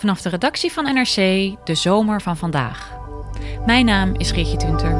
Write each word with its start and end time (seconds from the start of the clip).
Vanaf 0.00 0.22
de 0.22 0.28
redactie 0.28 0.72
van 0.72 0.84
NRC, 0.84 1.14
de 1.64 1.74
zomer 1.74 2.22
van 2.22 2.36
vandaag. 2.36 2.98
Mijn 3.66 3.84
naam 3.84 4.14
is 4.16 4.30
Geertje 4.30 4.56
Tunter. 4.56 4.96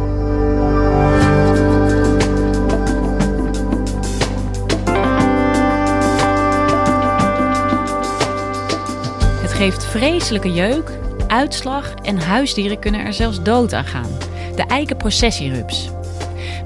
Het 9.40 9.52
geeft 9.52 9.84
vreselijke 9.84 10.52
jeuk, 10.52 10.90
uitslag 11.26 11.94
en 11.94 12.18
huisdieren 12.18 12.78
kunnen 12.78 13.04
er 13.04 13.12
zelfs 13.12 13.42
dood 13.42 13.72
aan 13.72 13.84
gaan. 13.84 14.10
De 14.56 14.62
eikenprocessierups. 14.62 15.90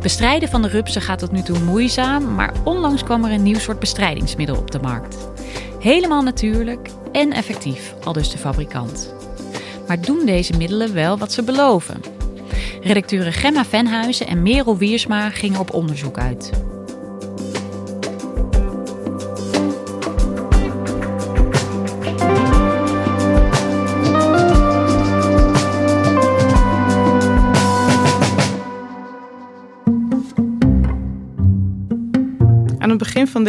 Bestrijden 0.01 0.48
van 0.48 0.62
de 0.62 0.69
rupsen 0.69 1.03
gaat 1.03 1.19
tot 1.19 1.33
nu 1.33 1.42
toe 1.42 1.58
moeizaam, 1.58 2.34
maar 2.34 2.53
onlangs 2.64 3.05
kwam 3.05 3.25
er 3.25 3.33
een 3.33 3.42
nieuw 3.42 3.58
soort 3.58 3.78
bestrijdingsmiddel 3.78 4.56
op 4.56 4.70
de 4.70 4.80
markt. 4.80 5.28
Helemaal 5.80 6.23
natuurlijk 6.23 6.89
en 7.15 7.33
effectief, 7.33 7.95
al 8.05 8.12
dus 8.12 8.31
de 8.31 8.39
fabrikant. 8.39 9.15
Maar 9.87 10.01
doen 10.01 10.27
deze 10.27 10.57
middelen 10.57 10.95
wel 10.95 11.19
wat 11.19 11.33
ze 11.33 11.43
beloven? 11.43 12.01
Redacteuren 12.81 13.33
Gemma 13.33 13.65
Venhuizen 13.65 14.27
en 14.27 14.43
Merel 14.43 14.77
Wiersma 14.77 15.31
gingen 15.31 15.61
op 15.61 15.75
onderzoek 15.75 16.19
uit. 16.19 16.51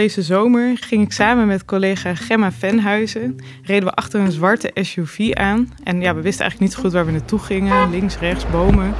Deze 0.06 0.22
zomer 0.22 0.78
ging 0.78 1.04
ik 1.04 1.12
samen 1.12 1.48
met 1.48 1.66
collega 1.66 2.16
Gemma 2.16 2.52
Venhuizen... 2.52 3.36
reden 3.64 3.90
we 3.90 3.94
achter 3.94 4.20
een 4.20 4.32
zwarte 4.32 4.72
SUV 4.74 5.32
aan. 5.34 5.74
En 5.84 6.02
ja, 6.02 6.16
we 6.16 6.22
wisten 6.22 6.42
eigenlijk 6.42 6.60
niet 6.60 6.72
zo 6.72 6.80
goed 6.80 6.92
waar 6.92 7.06
we 7.06 7.12
naartoe 7.12 7.40
gingen. 7.40 7.90
Links, 7.90 8.20
rechts, 8.20 8.50
bomen. 8.50 8.94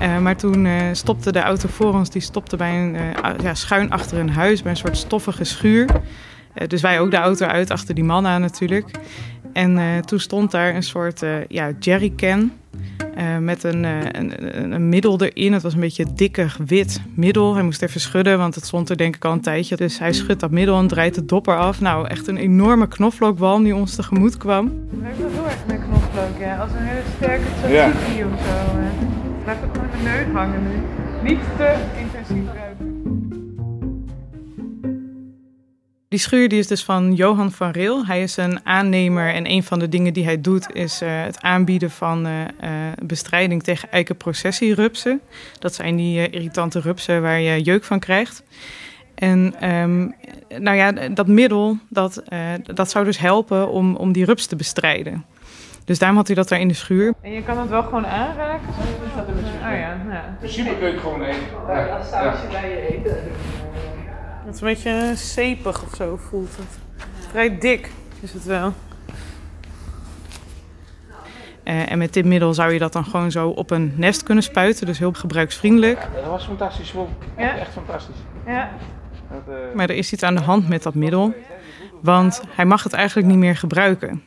Uh, 0.00 0.18
maar 0.18 0.36
toen 0.36 0.64
uh, 0.64 0.82
stopte 0.92 1.32
de 1.32 1.40
auto 1.40 1.68
voor 1.68 1.94
ons, 1.94 2.10
die 2.10 2.22
stopte 2.22 2.56
bij 2.56 2.82
een, 2.82 2.94
uh, 2.94 3.10
ja, 3.42 3.54
schuin 3.54 3.90
achter 3.90 4.18
een 4.18 4.30
huis... 4.30 4.62
bij 4.62 4.70
een 4.70 4.76
soort 4.76 4.96
stoffige 4.96 5.44
schuur. 5.44 5.86
dus 6.66 6.82
wij 6.82 7.00
ook 7.00 7.10
de 7.10 7.16
auto 7.16 7.46
uit, 7.46 7.70
achter 7.70 7.94
die 7.94 8.04
man 8.04 8.26
aan 8.26 8.40
natuurlijk. 8.40 8.90
En 9.52 10.02
toen 10.04 10.20
stond 10.20 10.50
daar 10.50 10.74
een 10.74 10.82
soort 10.82 11.22
ja, 11.48 11.70
jerrycan... 11.78 12.52
Uh, 13.18 13.38
met 13.38 13.64
een, 13.64 13.84
uh, 13.84 13.98
een, 14.12 14.72
een, 14.72 14.88
middel 14.88 15.20
erin. 15.20 15.52
Het 15.52 15.62
was 15.62 15.74
een 15.74 15.80
beetje 15.80 16.06
dikker 16.14 16.56
wit 16.66 17.00
middel. 17.14 17.54
Hij 17.54 17.62
moest 17.62 17.82
even 17.82 18.00
schudden, 18.00 18.38
want 18.38 18.54
het 18.54 18.64
stond 18.64 18.90
er 18.90 18.96
denk 18.96 19.16
ik 19.16 19.24
al 19.24 19.32
een 19.32 19.40
tijdje. 19.40 19.76
Dus 19.76 19.98
hij 19.98 20.12
schudt 20.12 20.40
dat 20.40 20.50
middel 20.50 20.78
en 20.78 20.86
draait 20.86 21.14
de 21.14 21.24
dopper 21.24 21.58
af. 21.58 21.80
Nou, 21.80 22.06
echt 22.06 22.26
een 22.26 22.36
enorme 22.36 22.88
knoflookwalm 22.88 23.64
die 23.64 23.74
ons 23.74 23.94
tegemoet 23.94 24.36
kwam. 24.36 24.66
Het 24.90 25.02
ruikt 25.02 25.18
wel 25.18 25.30
heel 25.30 25.44
erg 25.44 25.66
met 25.66 25.80
knoflook, 25.84 26.38
ja. 26.40 26.56
Als 26.56 26.70
een 26.70 26.86
hele 26.86 27.02
sterke 27.16 27.44
tzatziki 27.44 28.18
ja. 28.18 28.26
of 28.32 28.40
zo. 28.40 28.78
Het 28.78 29.44
blijft 29.44 29.62
ook 29.64 29.74
gewoon 29.74 29.90
in 29.92 30.04
de 30.04 30.10
neus 30.10 30.32
hangen 30.32 30.62
nu. 30.62 30.76
Niet 31.30 31.40
te 31.56 31.74
Die 36.08 36.18
schuur 36.18 36.48
die 36.48 36.58
is 36.58 36.66
dus 36.66 36.84
van 36.84 37.14
Johan 37.14 37.50
van 37.50 37.70
Reel. 37.70 38.06
Hij 38.06 38.22
is 38.22 38.36
een 38.36 38.66
aannemer 38.66 39.34
en 39.34 39.50
een 39.50 39.62
van 39.62 39.78
de 39.78 39.88
dingen 39.88 40.12
die 40.12 40.24
hij 40.24 40.40
doet 40.40 40.74
is 40.74 41.02
uh, 41.02 41.22
het 41.22 41.40
aanbieden 41.40 41.90
van 41.90 42.26
uh, 42.26 42.40
uh, 42.40 42.70
bestrijding 43.02 43.62
tegen 43.62 43.90
eikenprocessierupsen. 43.90 45.20
Dat 45.58 45.74
zijn 45.74 45.96
die 45.96 46.30
irritante 46.30 46.80
rupsen 46.80 47.22
waar 47.22 47.40
je 47.40 47.62
jeuk 47.62 47.84
van 47.84 47.98
krijgt. 47.98 48.42
En 49.14 49.68
um, 49.70 50.14
nou 50.58 50.76
ja, 50.76 50.92
dat 50.92 51.26
middel 51.26 51.78
dat, 51.88 52.22
dat 52.74 52.90
zou 52.90 53.04
dus 53.04 53.18
helpen 53.18 53.68
om, 53.68 53.96
om 53.96 54.12
die 54.12 54.24
rups 54.24 54.46
te 54.46 54.56
bestrijden. 54.56 55.24
Dus 55.84 55.98
daarom 55.98 56.16
had 56.16 56.26
hij 56.26 56.36
dat 56.36 56.48
daar 56.48 56.60
in 56.60 56.68
de 56.68 56.74
schuur. 56.74 57.14
En 57.22 57.32
je 57.32 57.42
kan 57.42 57.58
het 57.58 57.68
wel 57.68 57.82
gewoon 57.82 58.06
aanraken? 58.06 58.72
Zo 58.72 59.16
dat 59.16 59.28
er. 59.28 59.34
Oh 59.34 59.60
ja, 59.60 60.00
ja. 60.10 60.24
In 60.28 60.36
principe 60.38 60.76
kun 60.78 60.86
je 60.86 60.92
het 60.92 61.00
gewoon 61.00 61.22
eten. 61.22 61.40
Ja, 61.68 61.86
als 61.86 62.08
sausje 62.08 62.42
ja. 62.50 62.60
bij 62.60 62.70
je 62.70 62.96
eten. 62.96 63.16
Het 64.48 64.56
is 64.56 64.62
een 64.62 64.68
beetje 64.68 65.12
zeepig 65.16 65.84
of 65.84 65.94
zo 65.94 66.16
voelt 66.16 66.56
het. 66.56 66.78
Vrij 67.30 67.58
dik 67.58 67.90
is 68.20 68.32
het 68.32 68.44
wel. 68.44 68.72
Uh, 71.64 71.90
en 71.90 71.98
met 71.98 72.12
dit 72.12 72.24
middel 72.24 72.54
zou 72.54 72.72
je 72.72 72.78
dat 72.78 72.92
dan 72.92 73.04
gewoon 73.04 73.30
zo 73.30 73.48
op 73.48 73.70
een 73.70 73.92
nest 73.96 74.22
kunnen 74.22 74.44
spuiten. 74.44 74.86
Dus 74.86 74.98
heel 74.98 75.12
gebruiksvriendelijk. 75.12 75.98
Ja, 76.14 76.20
dat 76.20 76.30
was 76.30 76.44
fantastisch. 76.44 76.94
Echt, 76.94 77.06
ja. 77.36 77.58
echt 77.58 77.72
fantastisch. 77.72 78.16
Ja. 78.46 78.70
Uh... 79.30 79.54
Maar 79.74 79.88
er 79.88 79.96
is 79.96 80.12
iets 80.12 80.22
aan 80.22 80.34
de 80.34 80.42
hand 80.42 80.68
met 80.68 80.82
dat 80.82 80.94
middel. 80.94 81.34
Want 82.02 82.42
hij 82.48 82.64
mag 82.64 82.82
het 82.82 82.92
eigenlijk 82.92 83.28
niet 83.28 83.38
meer 83.38 83.56
gebruiken. 83.56 84.22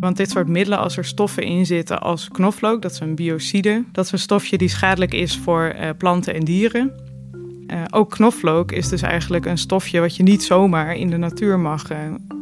Want 0.00 0.16
dit 0.16 0.30
soort 0.30 0.48
middelen, 0.48 0.78
als 0.78 0.96
er 0.96 1.04
stoffen 1.04 1.42
in 1.42 1.66
zitten 1.66 2.00
als 2.00 2.28
knoflook, 2.28 2.82
dat 2.82 2.90
is 2.90 3.00
een 3.00 3.14
biocide, 3.14 3.84
dat 3.92 4.04
is 4.04 4.12
een 4.12 4.18
stofje 4.18 4.58
die 4.58 4.68
schadelijk 4.68 5.14
is 5.14 5.36
voor 5.36 5.74
uh, 5.74 5.88
planten 5.98 6.34
en 6.34 6.44
dieren. 6.44 6.92
Uh, 7.66 7.82
ook 7.90 8.10
knoflook 8.10 8.72
is 8.72 8.88
dus 8.88 9.02
eigenlijk 9.02 9.46
een 9.46 9.58
stofje 9.58 10.00
wat 10.00 10.16
je 10.16 10.22
niet 10.22 10.42
zomaar 10.42 10.96
in 10.96 11.10
de 11.10 11.16
natuur 11.16 11.58
mag, 11.58 11.92
uh, 11.92 11.98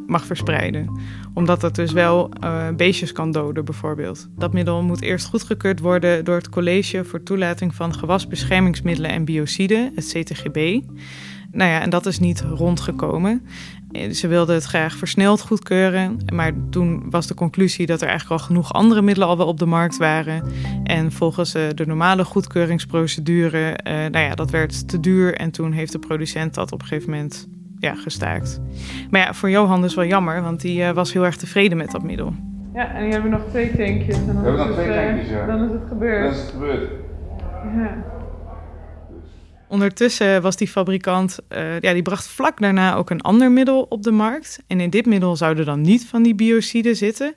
mag 0.07 0.27
verspreiden. 0.27 1.01
Omdat 1.35 1.61
dat 1.61 1.75
dus 1.75 1.93
wel 1.93 2.31
beestjes 2.77 3.13
kan 3.13 3.33
doden, 3.33 3.65
bijvoorbeeld. 3.65 4.29
Dat 4.37 4.53
middel 4.53 4.83
moet 4.83 5.03
eerst 5.03 5.27
goedgekeurd 5.27 5.81
worden 5.81 6.25
door 6.25 6.37
het 6.37 6.49
College 6.49 7.05
voor 7.05 7.23
Toelating 7.23 7.75
van 7.75 7.95
Gewasbeschermingsmiddelen 7.95 9.11
en 9.11 9.25
Biociden, 9.25 9.93
het 9.95 10.07
CTGB. 10.07 10.81
Nou 11.53 11.71
ja, 11.71 11.81
en 11.81 11.91
dat 11.91 12.07
is 12.07 12.19
niet 12.19 12.41
rondgekomen. 12.41 13.47
Ze 14.13 14.29
wilden 14.29 14.55
het 14.55 14.65
graag 14.65 14.97
versneld 14.97 15.41
goedkeuren. 15.41 16.17
Maar 16.33 16.53
toen 16.71 17.11
was 17.11 17.27
de 17.27 17.35
conclusie 17.35 17.87
dat 17.87 18.01
er 18.01 18.09
eigenlijk 18.09 18.41
al 18.41 18.47
genoeg 18.47 18.73
andere 18.73 19.03
middelen 19.03 19.29
al 19.29 19.37
wel 19.37 19.47
op 19.47 19.59
de 19.59 19.67
markt 19.67 19.97
waren. 19.97 20.43
En 20.85 21.13
volgens 21.13 21.55
uh, 21.55 21.63
de 21.75 21.87
normale 21.87 22.25
goedkeuringsprocedure, 22.25 23.79
uh, 23.87 23.93
nou 23.93 24.19
ja, 24.25 24.35
dat 24.35 24.51
werd 24.51 24.89
te 24.89 25.01
duur. 25.01 25.35
En 25.35 25.51
toen 25.51 25.73
heeft 25.73 25.93
de 25.93 25.99
producent 25.99 26.55
dat 26.55 26.73
op 26.73 26.81
een 26.81 26.87
gegeven 26.87 27.11
moment 27.11 27.49
ja, 27.79 27.95
gestaakt. 27.95 28.61
Maar 29.11 29.21
ja, 29.21 29.35
voor 29.35 29.51
Johan 29.51 29.85
is 29.85 29.95
wel 29.95 30.05
jammer, 30.05 30.43
want 30.43 30.61
die 30.61 30.93
was 30.93 31.13
heel 31.13 31.25
erg 31.25 31.37
tevreden 31.37 31.79
met 31.79 31.91
dat 31.91 32.03
middel. 32.03 32.33
Ja, 32.75 32.95
en 32.95 33.03
die 33.03 33.13
hebben 33.13 33.31
nog 33.31 33.43
twee 33.49 33.77
tankjes. 33.77 34.17
En 34.17 34.27
dan 34.27 34.41
We 34.41 34.49
hebben 34.49 34.67
nog 34.67 34.77
twee 34.77 35.07
tankjes, 35.07 35.29
ja. 35.29 35.47
Dan 35.47 35.65
is 35.65 35.71
het 35.71 35.89
gebeurd. 35.89 36.23
Dan 36.23 36.33
is 36.33 36.41
het 36.41 36.51
gebeurd. 36.51 36.91
Ja. 37.77 38.18
Ondertussen 39.69 40.43
was 40.43 40.57
die 40.57 40.69
fabrikant, 40.69 41.39
uh, 41.49 41.81
ja, 41.81 41.93
die 41.93 42.03
bracht 42.03 42.27
vlak 42.27 42.61
daarna 42.61 42.95
ook 42.95 43.11
een 43.11 43.21
ander 43.21 43.51
middel 43.51 43.87
op 43.89 44.03
de 44.03 44.11
markt. 44.11 44.59
En 44.67 44.81
in 44.81 44.91
dit 44.91 45.07
middel 45.07 45.37
zouden 45.37 45.65
dan 45.65 45.81
niet 45.81 46.07
van 46.07 46.23
die 46.23 46.35
biociden 46.35 46.97
zitten. 46.97 47.35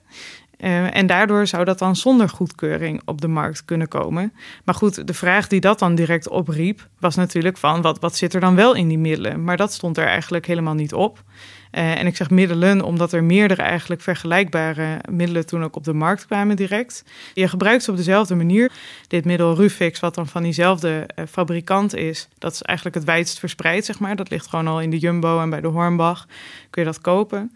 Uh, 0.57 0.95
en 0.95 1.07
daardoor 1.07 1.47
zou 1.47 1.65
dat 1.65 1.79
dan 1.79 1.95
zonder 1.95 2.29
goedkeuring 2.29 3.01
op 3.05 3.21
de 3.21 3.27
markt 3.27 3.65
kunnen 3.65 3.87
komen. 3.87 4.33
Maar 4.65 4.75
goed, 4.75 5.07
de 5.07 5.13
vraag 5.13 5.47
die 5.47 5.59
dat 5.59 5.79
dan 5.79 5.95
direct 5.95 6.29
opriep, 6.29 6.87
was 6.99 7.15
natuurlijk 7.15 7.57
van 7.57 7.81
wat, 7.81 7.99
wat 7.99 8.15
zit 8.15 8.33
er 8.33 8.39
dan 8.39 8.55
wel 8.55 8.75
in 8.75 8.87
die 8.87 8.97
middelen? 8.97 9.43
Maar 9.43 9.57
dat 9.57 9.73
stond 9.73 9.97
er 9.97 10.05
eigenlijk 10.05 10.45
helemaal 10.45 10.73
niet 10.73 10.93
op. 10.93 11.23
Uh, 11.71 11.99
en 11.99 12.07
ik 12.07 12.15
zeg 12.15 12.29
middelen 12.29 12.81
omdat 12.81 13.13
er 13.13 13.23
meerdere 13.23 13.61
eigenlijk 13.61 14.01
vergelijkbare 14.01 14.99
middelen 15.09 15.45
toen 15.45 15.63
ook 15.63 15.75
op 15.75 15.83
de 15.83 15.93
markt 15.93 16.25
kwamen 16.25 16.55
direct. 16.55 17.03
Je 17.33 17.47
gebruikt 17.47 17.83
ze 17.83 17.91
op 17.91 17.97
dezelfde 17.97 18.35
manier. 18.35 18.71
Dit 19.07 19.25
middel 19.25 19.55
Rufix, 19.55 19.99
wat 19.99 20.15
dan 20.15 20.27
van 20.27 20.43
diezelfde 20.43 21.09
uh, 21.15 21.25
fabrikant 21.29 21.95
is, 21.95 22.27
dat 22.37 22.53
is 22.53 22.61
eigenlijk 22.61 22.97
het 22.97 23.05
wijdst 23.05 23.39
verspreid, 23.39 23.85
zeg 23.85 23.99
maar. 23.99 24.15
Dat 24.15 24.29
ligt 24.29 24.47
gewoon 24.47 24.67
al 24.67 24.81
in 24.81 24.89
de 24.89 24.97
Jumbo 24.97 25.39
en 25.41 25.49
bij 25.49 25.61
de 25.61 25.67
Hornbach 25.67 26.27
kun 26.69 26.81
je 26.81 26.87
dat 26.87 27.01
kopen. 27.01 27.51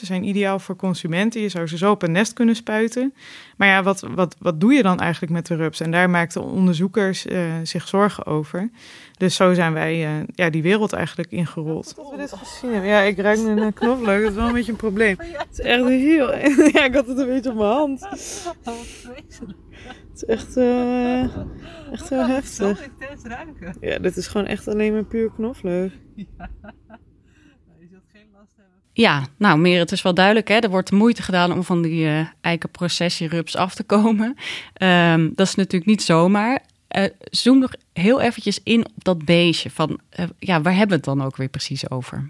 Ze 0.00 0.06
zijn 0.06 0.24
ideaal 0.24 0.58
voor 0.58 0.76
consumenten. 0.76 1.40
Je 1.40 1.48
zou 1.48 1.66
ze 1.66 1.76
zo 1.76 1.90
op 1.90 2.02
een 2.02 2.12
nest 2.12 2.32
kunnen 2.32 2.56
spuiten. 2.56 3.14
Maar 3.56 3.68
ja, 3.68 3.82
wat, 3.82 4.00
wat, 4.14 4.36
wat 4.38 4.60
doe 4.60 4.72
je 4.72 4.82
dan 4.82 5.00
eigenlijk 5.00 5.32
met 5.32 5.46
de 5.46 5.56
rups? 5.56 5.80
En 5.80 5.90
daar 5.90 6.10
maakten 6.10 6.42
onderzoekers 6.42 7.26
uh, 7.26 7.42
zich 7.62 7.88
zorgen 7.88 8.26
over. 8.26 8.70
Dus 9.16 9.34
zo 9.34 9.54
zijn 9.54 9.72
wij 9.72 10.04
uh, 10.04 10.26
ja, 10.34 10.50
die 10.50 10.62
wereld 10.62 10.92
eigenlijk 10.92 11.30
ingerold. 11.30 11.96
Dat 11.96 12.10
we 12.10 12.16
dit 12.16 12.32
gezien 12.32 12.72
hebben. 12.72 12.90
Ja, 12.90 13.00
ik 13.00 13.18
ruik 13.18 13.38
nu 13.38 13.54
naar 13.54 13.72
knoflook. 13.72 14.20
Dat 14.20 14.30
is 14.30 14.34
wel 14.34 14.46
een 14.46 14.52
beetje 14.52 14.72
een 14.72 14.78
probleem. 14.78 15.16
Het 15.18 15.46
is 15.50 15.60
echt 15.60 15.84
heel... 15.84 16.34
Ja, 16.72 16.84
ik 16.84 16.94
had 16.94 17.06
het 17.06 17.18
een 17.18 17.26
beetje 17.26 17.50
op 17.50 17.56
mijn 17.56 17.70
hand. 17.70 18.00
Het 18.00 18.18
is 20.14 20.24
echt, 20.24 20.56
uh, 20.56 21.22
echt 21.92 22.08
heel 22.08 22.26
heftig. 22.26 22.78
Zo 22.78 22.84
intens 22.84 23.24
ruiken. 23.24 23.76
Ja, 23.80 23.98
dit 23.98 24.16
is 24.16 24.26
gewoon 24.26 24.46
echt 24.46 24.68
alleen 24.68 24.92
maar 24.92 25.04
puur 25.04 25.30
knoflook. 25.30 25.90
Ja. 26.14 26.50
Ja, 28.92 29.26
nou, 29.36 29.58
meer, 29.58 29.78
het 29.78 29.92
is 29.92 30.02
wel 30.02 30.14
duidelijk. 30.14 30.48
Hè? 30.48 30.54
Er 30.54 30.70
wordt 30.70 30.90
moeite 30.90 31.22
gedaan 31.22 31.52
om 31.52 31.64
van 31.64 31.82
die 31.82 32.04
uh, 32.04 32.26
eikenprocessierups 32.40 33.56
af 33.56 33.74
te 33.74 33.82
komen. 33.82 34.36
Um, 34.82 35.32
dat 35.34 35.46
is 35.46 35.54
natuurlijk 35.54 35.90
niet 35.90 36.02
zomaar. 36.02 36.62
Uh, 36.96 37.04
zoom 37.30 37.58
nog 37.58 37.72
heel 37.92 38.20
eventjes 38.20 38.60
in 38.62 38.86
op 38.86 39.04
dat 39.04 39.24
beestje. 39.24 39.70
Van, 39.70 40.00
uh, 40.20 40.26
ja, 40.38 40.60
waar 40.60 40.72
hebben 40.72 40.88
we 40.88 40.94
het 40.94 41.18
dan 41.18 41.26
ook 41.26 41.36
weer 41.36 41.48
precies 41.48 41.90
over? 41.90 42.28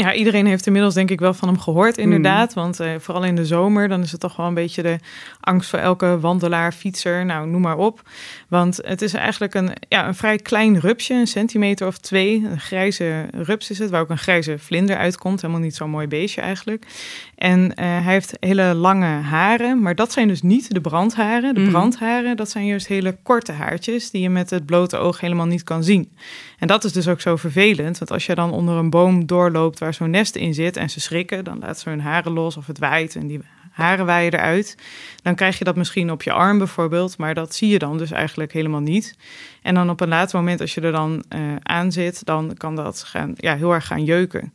Ja, 0.00 0.14
iedereen 0.14 0.46
heeft 0.46 0.66
inmiddels 0.66 0.94
denk 0.94 1.10
ik 1.10 1.20
wel 1.20 1.34
van 1.34 1.48
hem 1.48 1.58
gehoord, 1.58 1.98
inderdaad. 1.98 2.54
Mm. 2.54 2.62
Want 2.62 2.80
uh, 2.80 2.90
vooral 2.98 3.24
in 3.24 3.34
de 3.34 3.46
zomer, 3.46 3.88
dan 3.88 4.02
is 4.02 4.12
het 4.12 4.20
toch 4.20 4.36
wel 4.36 4.46
een 4.46 4.54
beetje 4.54 4.82
de 4.82 4.98
angst 5.40 5.70
voor 5.70 5.78
elke 5.78 6.20
wandelaar, 6.20 6.72
fietser, 6.72 7.24
nou 7.24 7.48
noem 7.48 7.60
maar 7.60 7.76
op. 7.76 8.02
Want 8.48 8.80
het 8.82 9.02
is 9.02 9.14
eigenlijk 9.14 9.54
een, 9.54 9.70
ja, 9.88 10.06
een 10.08 10.14
vrij 10.14 10.36
klein 10.36 10.80
rupsje, 10.80 11.14
een 11.14 11.26
centimeter 11.26 11.86
of 11.86 11.98
twee. 11.98 12.46
Een 12.50 12.60
grijze 12.60 13.28
rups 13.32 13.70
is 13.70 13.78
het, 13.78 13.90
waar 13.90 14.00
ook 14.00 14.10
een 14.10 14.18
grijze 14.18 14.58
vlinder 14.58 14.96
uitkomt. 14.96 15.40
Helemaal 15.40 15.62
niet 15.62 15.76
zo'n 15.76 15.90
mooi 15.90 16.06
beestje 16.06 16.40
eigenlijk. 16.40 16.86
En 17.34 17.60
uh, 17.60 17.72
hij 17.76 18.12
heeft 18.12 18.36
hele 18.40 18.74
lange 18.74 19.06
haren, 19.06 19.82
maar 19.82 19.94
dat 19.94 20.12
zijn 20.12 20.28
dus 20.28 20.42
niet 20.42 20.74
de 20.74 20.80
brandharen. 20.80 21.54
De 21.54 21.60
mm. 21.60 21.68
brandharen, 21.68 22.36
dat 22.36 22.50
zijn 22.50 22.66
juist 22.66 22.86
hele 22.86 23.16
korte 23.22 23.52
haartjes 23.52 24.10
die 24.10 24.22
je 24.22 24.30
met 24.30 24.50
het 24.50 24.66
blote 24.66 24.96
oog 24.96 25.20
helemaal 25.20 25.46
niet 25.46 25.64
kan 25.64 25.84
zien. 25.84 26.12
En 26.58 26.66
dat 26.66 26.84
is 26.84 26.92
dus 26.92 27.08
ook 27.08 27.20
zo 27.20 27.36
vervelend, 27.36 27.98
want 27.98 28.10
als 28.10 28.26
je 28.26 28.34
dan 28.34 28.52
onder 28.52 28.74
een 28.74 28.90
boom 28.90 29.26
doorloopt 29.26 29.78
waar 29.78 29.89
zo'n 29.94 30.10
nest 30.10 30.36
in 30.36 30.54
zit 30.54 30.76
en 30.76 30.90
ze 30.90 31.00
schrikken, 31.00 31.44
dan 31.44 31.58
laat 31.58 31.78
ze 31.78 31.88
hun 31.88 32.00
haren 32.00 32.32
los 32.32 32.56
of 32.56 32.66
het 32.66 32.78
waait 32.78 33.16
en 33.16 33.26
die 33.26 33.40
haren 33.70 34.06
waaien 34.06 34.32
eruit. 34.32 34.76
Dan 35.22 35.34
krijg 35.34 35.58
je 35.58 35.64
dat 35.64 35.76
misschien 35.76 36.10
op 36.10 36.22
je 36.22 36.32
arm 36.32 36.58
bijvoorbeeld, 36.58 37.18
maar 37.18 37.34
dat 37.34 37.54
zie 37.54 37.68
je 37.68 37.78
dan 37.78 37.98
dus 37.98 38.10
eigenlijk 38.10 38.52
helemaal 38.52 38.80
niet. 38.80 39.16
En 39.62 39.74
dan 39.74 39.90
op 39.90 40.00
een 40.00 40.08
later 40.08 40.38
moment, 40.38 40.60
als 40.60 40.74
je 40.74 40.80
er 40.80 40.92
dan 40.92 41.24
uh, 41.34 41.40
aan 41.62 41.92
zit, 41.92 42.24
dan 42.24 42.54
kan 42.56 42.76
dat 42.76 43.02
gaan, 43.02 43.32
ja, 43.36 43.56
heel 43.56 43.72
erg 43.72 43.86
gaan 43.86 44.04
jeuken. 44.04 44.52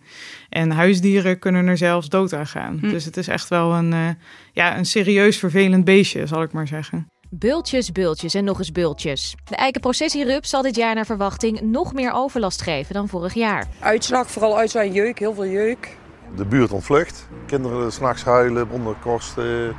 En 0.49 0.71
huisdieren 0.71 1.39
kunnen 1.39 1.67
er 1.67 1.77
zelfs 1.77 2.09
dood 2.09 2.33
aan 2.33 2.47
gaan. 2.47 2.77
Hm. 2.81 2.89
Dus 2.89 3.05
het 3.05 3.17
is 3.17 3.27
echt 3.27 3.49
wel 3.49 3.73
een, 3.73 3.91
uh, 3.91 4.09
ja, 4.53 4.77
een 4.77 4.85
serieus 4.85 5.37
vervelend 5.37 5.85
beestje, 5.85 6.27
zal 6.27 6.41
ik 6.41 6.51
maar 6.51 6.67
zeggen. 6.67 7.07
Bultjes, 7.37 7.91
bultjes 7.91 8.33
en 8.33 8.43
nog 8.43 8.59
eens 8.59 8.71
bultjes. 8.71 9.35
De 9.43 9.55
eikenprocessierup 9.55 10.45
zal 10.45 10.61
dit 10.61 10.75
jaar 10.75 10.95
naar 10.95 11.05
verwachting 11.05 11.61
nog 11.61 11.93
meer 11.93 12.11
overlast 12.11 12.61
geven 12.61 12.93
dan 12.93 13.07
vorig 13.07 13.33
jaar. 13.33 13.67
Uitslag, 13.79 14.31
vooral 14.31 14.57
uit 14.57 14.71
zijn 14.71 14.91
jeuk, 14.91 15.19
heel 15.19 15.33
veel 15.33 15.47
jeuk. 15.47 15.97
De 16.35 16.45
buurt 16.45 16.71
ontvlucht. 16.71 17.27
Kinderen 17.45 17.91
s'nachts 17.91 18.23
huilen, 18.23 18.69
onderkosten, 18.69 19.75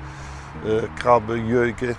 uh, 0.67 0.83
krabben, 0.95 1.47
jeuken. 1.47 1.97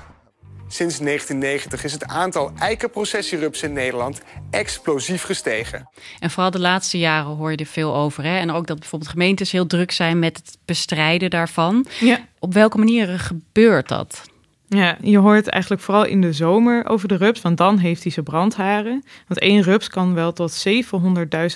Sinds 0.67 0.99
1990 0.99 1.83
is 1.83 1.93
het 1.93 2.05
aantal 2.05 2.51
eikenprocessierups 2.59 3.63
in 3.63 3.73
Nederland 3.73 4.21
explosief 4.49 5.23
gestegen. 5.23 5.89
En 6.19 6.29
vooral 6.29 6.51
de 6.51 6.59
laatste 6.59 6.97
jaren 6.97 7.35
hoor 7.35 7.51
je 7.51 7.57
er 7.57 7.65
veel 7.65 7.95
over. 7.95 8.23
Hè? 8.23 8.37
En 8.37 8.51
ook 8.51 8.67
dat 8.67 8.79
bijvoorbeeld 8.79 9.11
gemeentes 9.11 9.51
heel 9.51 9.67
druk 9.67 9.91
zijn 9.91 10.19
met 10.19 10.37
het 10.37 10.57
bestrijden 10.65 11.29
daarvan. 11.29 11.85
Ja. 11.99 12.19
Op 12.39 12.53
welke 12.53 12.77
manieren 12.77 13.19
gebeurt 13.19 13.87
dat? 13.87 14.23
Ja, 14.69 14.97
je 15.01 15.17
hoort 15.17 15.47
eigenlijk 15.47 15.81
vooral 15.81 16.05
in 16.05 16.21
de 16.21 16.33
zomer 16.33 16.85
over 16.85 17.07
de 17.07 17.15
rups, 17.15 17.41
want 17.41 17.57
dan 17.57 17.77
heeft 17.77 18.03
hij 18.03 18.11
zijn 18.11 18.25
brandharen. 18.25 19.03
Want 19.27 19.39
één 19.39 19.61
rups 19.61 19.89
kan 19.89 20.13
wel 20.13 20.33
tot 20.33 20.67
700.000 20.67 20.79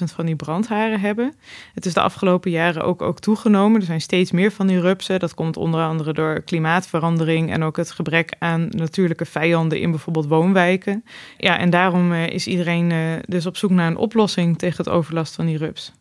van 0.04 0.26
die 0.26 0.36
brandharen 0.36 1.00
hebben. 1.00 1.34
Het 1.74 1.86
is 1.86 1.94
de 1.94 2.02
afgelopen 2.02 2.52
jaren 2.52 2.84
ook, 2.84 3.02
ook 3.02 3.20
toegenomen. 3.20 3.80
Er 3.80 3.86
zijn 3.86 4.02
steeds 4.02 4.32
meer 4.32 4.52
van 4.52 4.68
die 4.68 4.80
rupsen. 4.80 5.20
Dat 5.20 5.34
komt 5.34 5.58
onder 5.58 5.82
andere 5.84 6.14
door 6.14 6.42
klimaatverandering 6.42 7.52
en 7.52 7.64
ook 7.64 7.78
het 7.78 7.92
gebrek 7.92 8.34
aan 8.40 8.68
natuurlijke 8.70 9.26
vijanden 9.26 9.80
in 9.80 9.92
bijvoorbeeld 9.92 10.28
woonwijken. 10.28 11.04
Ja, 11.38 11.58
en 11.58 11.70
daarom 11.70 12.12
uh, 12.12 12.28
is 12.28 12.48
iedereen 12.48 12.90
uh, 12.90 13.00
dus 13.26 13.46
op 13.46 13.58
zoek 13.58 13.72
naar 13.72 13.88
een 13.88 13.98
oplossing 13.98 14.58
tegen 14.58 14.78
het 14.78 14.94
overlast 14.94 15.36
van 15.36 15.46
die 15.46 15.58
rups. 15.58 15.92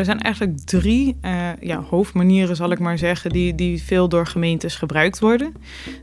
Er 0.00 0.06
zijn 0.06 0.20
eigenlijk 0.20 0.58
drie 0.58 1.16
uh, 1.22 1.48
ja, 1.60 1.82
hoofdmanieren, 1.82 2.56
zal 2.56 2.70
ik 2.70 2.78
maar 2.78 2.98
zeggen, 2.98 3.30
die, 3.30 3.54
die 3.54 3.82
veel 3.82 4.08
door 4.08 4.26
gemeentes 4.26 4.76
gebruikt 4.76 5.18
worden. 5.18 5.54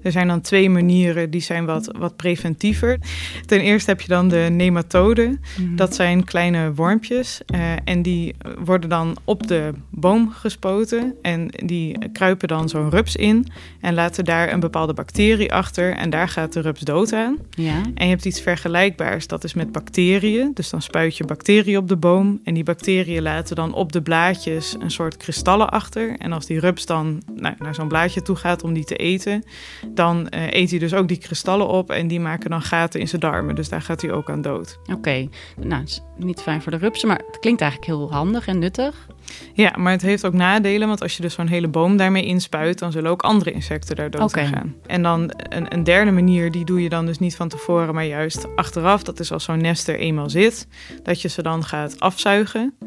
Er 0.04 0.12
zijn 0.12 0.28
dan 0.28 0.42
twee 0.42 0.70
manieren 0.70 1.30
die 1.30 1.42
zijn 1.42 1.66
wat, 1.66 1.92
wat 1.98 2.16
preventiever. 2.16 3.00
Ten 3.46 3.60
eerste 3.60 3.90
heb 3.90 4.02
je 4.02 4.08
dan 4.08 4.28
de 4.28 4.48
nematoden. 4.52 5.42
Mm 5.60 5.76
Dat 5.76 5.96
zijn 5.96 6.24
kleine 6.24 6.74
wormpjes 6.74 7.42
uh, 7.54 7.72
en 7.84 8.02
die 8.02 8.36
worden 8.66 8.90
dan 8.90 9.18
op 9.24 9.48
de 9.48 9.74
boom 9.90 10.32
gespoten 10.32 11.14
en 11.22 11.48
die 11.66 12.10
kruipen 12.12 12.48
dan 12.48 12.70
zo'n 12.70 12.90
rups 12.90 13.16
in 13.16 13.48
en 13.82 13.94
laten 13.94 14.26
daar 14.26 14.54
een 14.54 14.60
bepaalde 14.60 14.94
bacterie 14.94 15.54
achter 15.54 15.96
en 15.96 16.10
daar 16.10 16.30
gaat 16.30 16.54
de 16.54 16.62
rups 16.62 16.82
dood 16.82 17.14
aan. 17.14 17.38
Ja. 17.50 17.82
En 17.94 18.06
je 18.06 18.12
hebt 18.12 18.26
iets 18.26 18.42
vergelijkbaars, 18.42 19.28
dat 19.28 19.44
is 19.44 19.54
met 19.54 19.72
bacteriën. 19.72 20.52
Dus 20.54 20.70
dan 20.70 20.82
spuit 20.82 21.18
je 21.18 21.26
bacteriën 21.26 21.78
op 21.78 21.88
de 21.88 21.98
boom 21.98 22.40
en 22.44 22.54
die 22.54 22.64
bacteriën 22.64 23.22
laten 23.22 23.56
dan 23.56 23.74
op 23.74 23.87
de 23.92 24.02
blaadjes 24.02 24.76
een 24.80 24.92
soort 24.92 25.18
kristallen 25.18 25.70
achter. 25.70 26.16
En 26.18 26.32
als 26.32 26.46
die 26.46 26.60
rups 26.60 26.86
dan 26.86 27.22
nou, 27.36 27.56
naar 27.60 27.76
zo'n 27.76 27.88
blaadje 27.88 28.22
toe 28.22 28.36
gaat 28.36 28.64
om 28.64 28.74
die 28.74 28.84
te 28.84 28.96
eten, 28.96 29.44
dan 29.88 30.28
uh, 30.34 30.52
eet 30.52 30.70
hij 30.70 30.80
dus 30.80 30.94
ook 30.94 31.08
die 31.08 31.18
kristallen 31.18 31.68
op 31.68 31.90
en 31.90 32.08
die 32.08 32.20
maken 32.20 32.50
dan 32.50 32.62
gaten 32.62 33.00
in 33.00 33.08
zijn 33.08 33.22
darmen. 33.22 33.56
Dus 33.56 33.70
daar 33.70 33.82
gaat 33.82 34.02
hij 34.02 34.12
ook 34.12 34.30
aan 34.30 34.42
dood. 34.42 34.80
Oké, 34.82 34.94
okay. 34.94 35.30
nou, 35.56 35.82
het 35.82 35.90
is 35.90 36.02
niet 36.16 36.42
fijn 36.42 36.62
voor 36.62 36.72
de 36.72 36.78
rupsen, 36.78 37.08
maar 37.08 37.22
het 37.28 37.40
klinkt 37.40 37.62
eigenlijk 37.62 37.92
heel 37.92 38.12
handig 38.12 38.48
en 38.48 38.60
nuttig. 38.60 39.08
Ja, 39.54 39.74
maar 39.78 39.92
het 39.92 40.02
heeft 40.02 40.26
ook 40.26 40.34
nadelen, 40.34 40.88
want 40.88 41.02
als 41.02 41.16
je 41.16 41.22
dus 41.22 41.34
zo'n 41.34 41.48
hele 41.48 41.68
boom 41.68 41.98
daarmee 41.98 42.26
inspuit, 42.26 42.80
dan 42.80 42.92
zullen 42.92 43.12
ook 43.12 43.22
andere 43.22 43.52
insecten 43.52 43.96
daar 43.96 44.10
dood 44.10 44.22
okay. 44.22 44.46
gaan. 44.46 44.76
En 44.86 45.04
dan 45.04 45.32
een, 45.36 45.74
een, 45.74 45.84
derde 45.84 46.12
manier, 46.12 46.52
die 46.52 46.66
doe 46.66 46.82
je 46.82 46.90
dan 46.90 47.06
dus 47.06 47.20
niet 47.20 47.36
van 47.36 47.48
tevoren, 47.48 47.94
maar 47.94 48.06
juist 48.06 48.56
achteraf. 48.56 49.04
Dat 49.04 49.20
is 49.20 49.32
als 49.32 49.44
zo'n 49.44 49.62
nest 49.62 49.88
er 49.88 50.00
eenmaal 50.00 50.30
zit, 50.30 50.68
dat 51.04 51.22
je 51.22 51.28
ze 51.28 51.42
dan 51.42 51.64
gaat 51.64 52.00
afzuigen. 52.00 52.78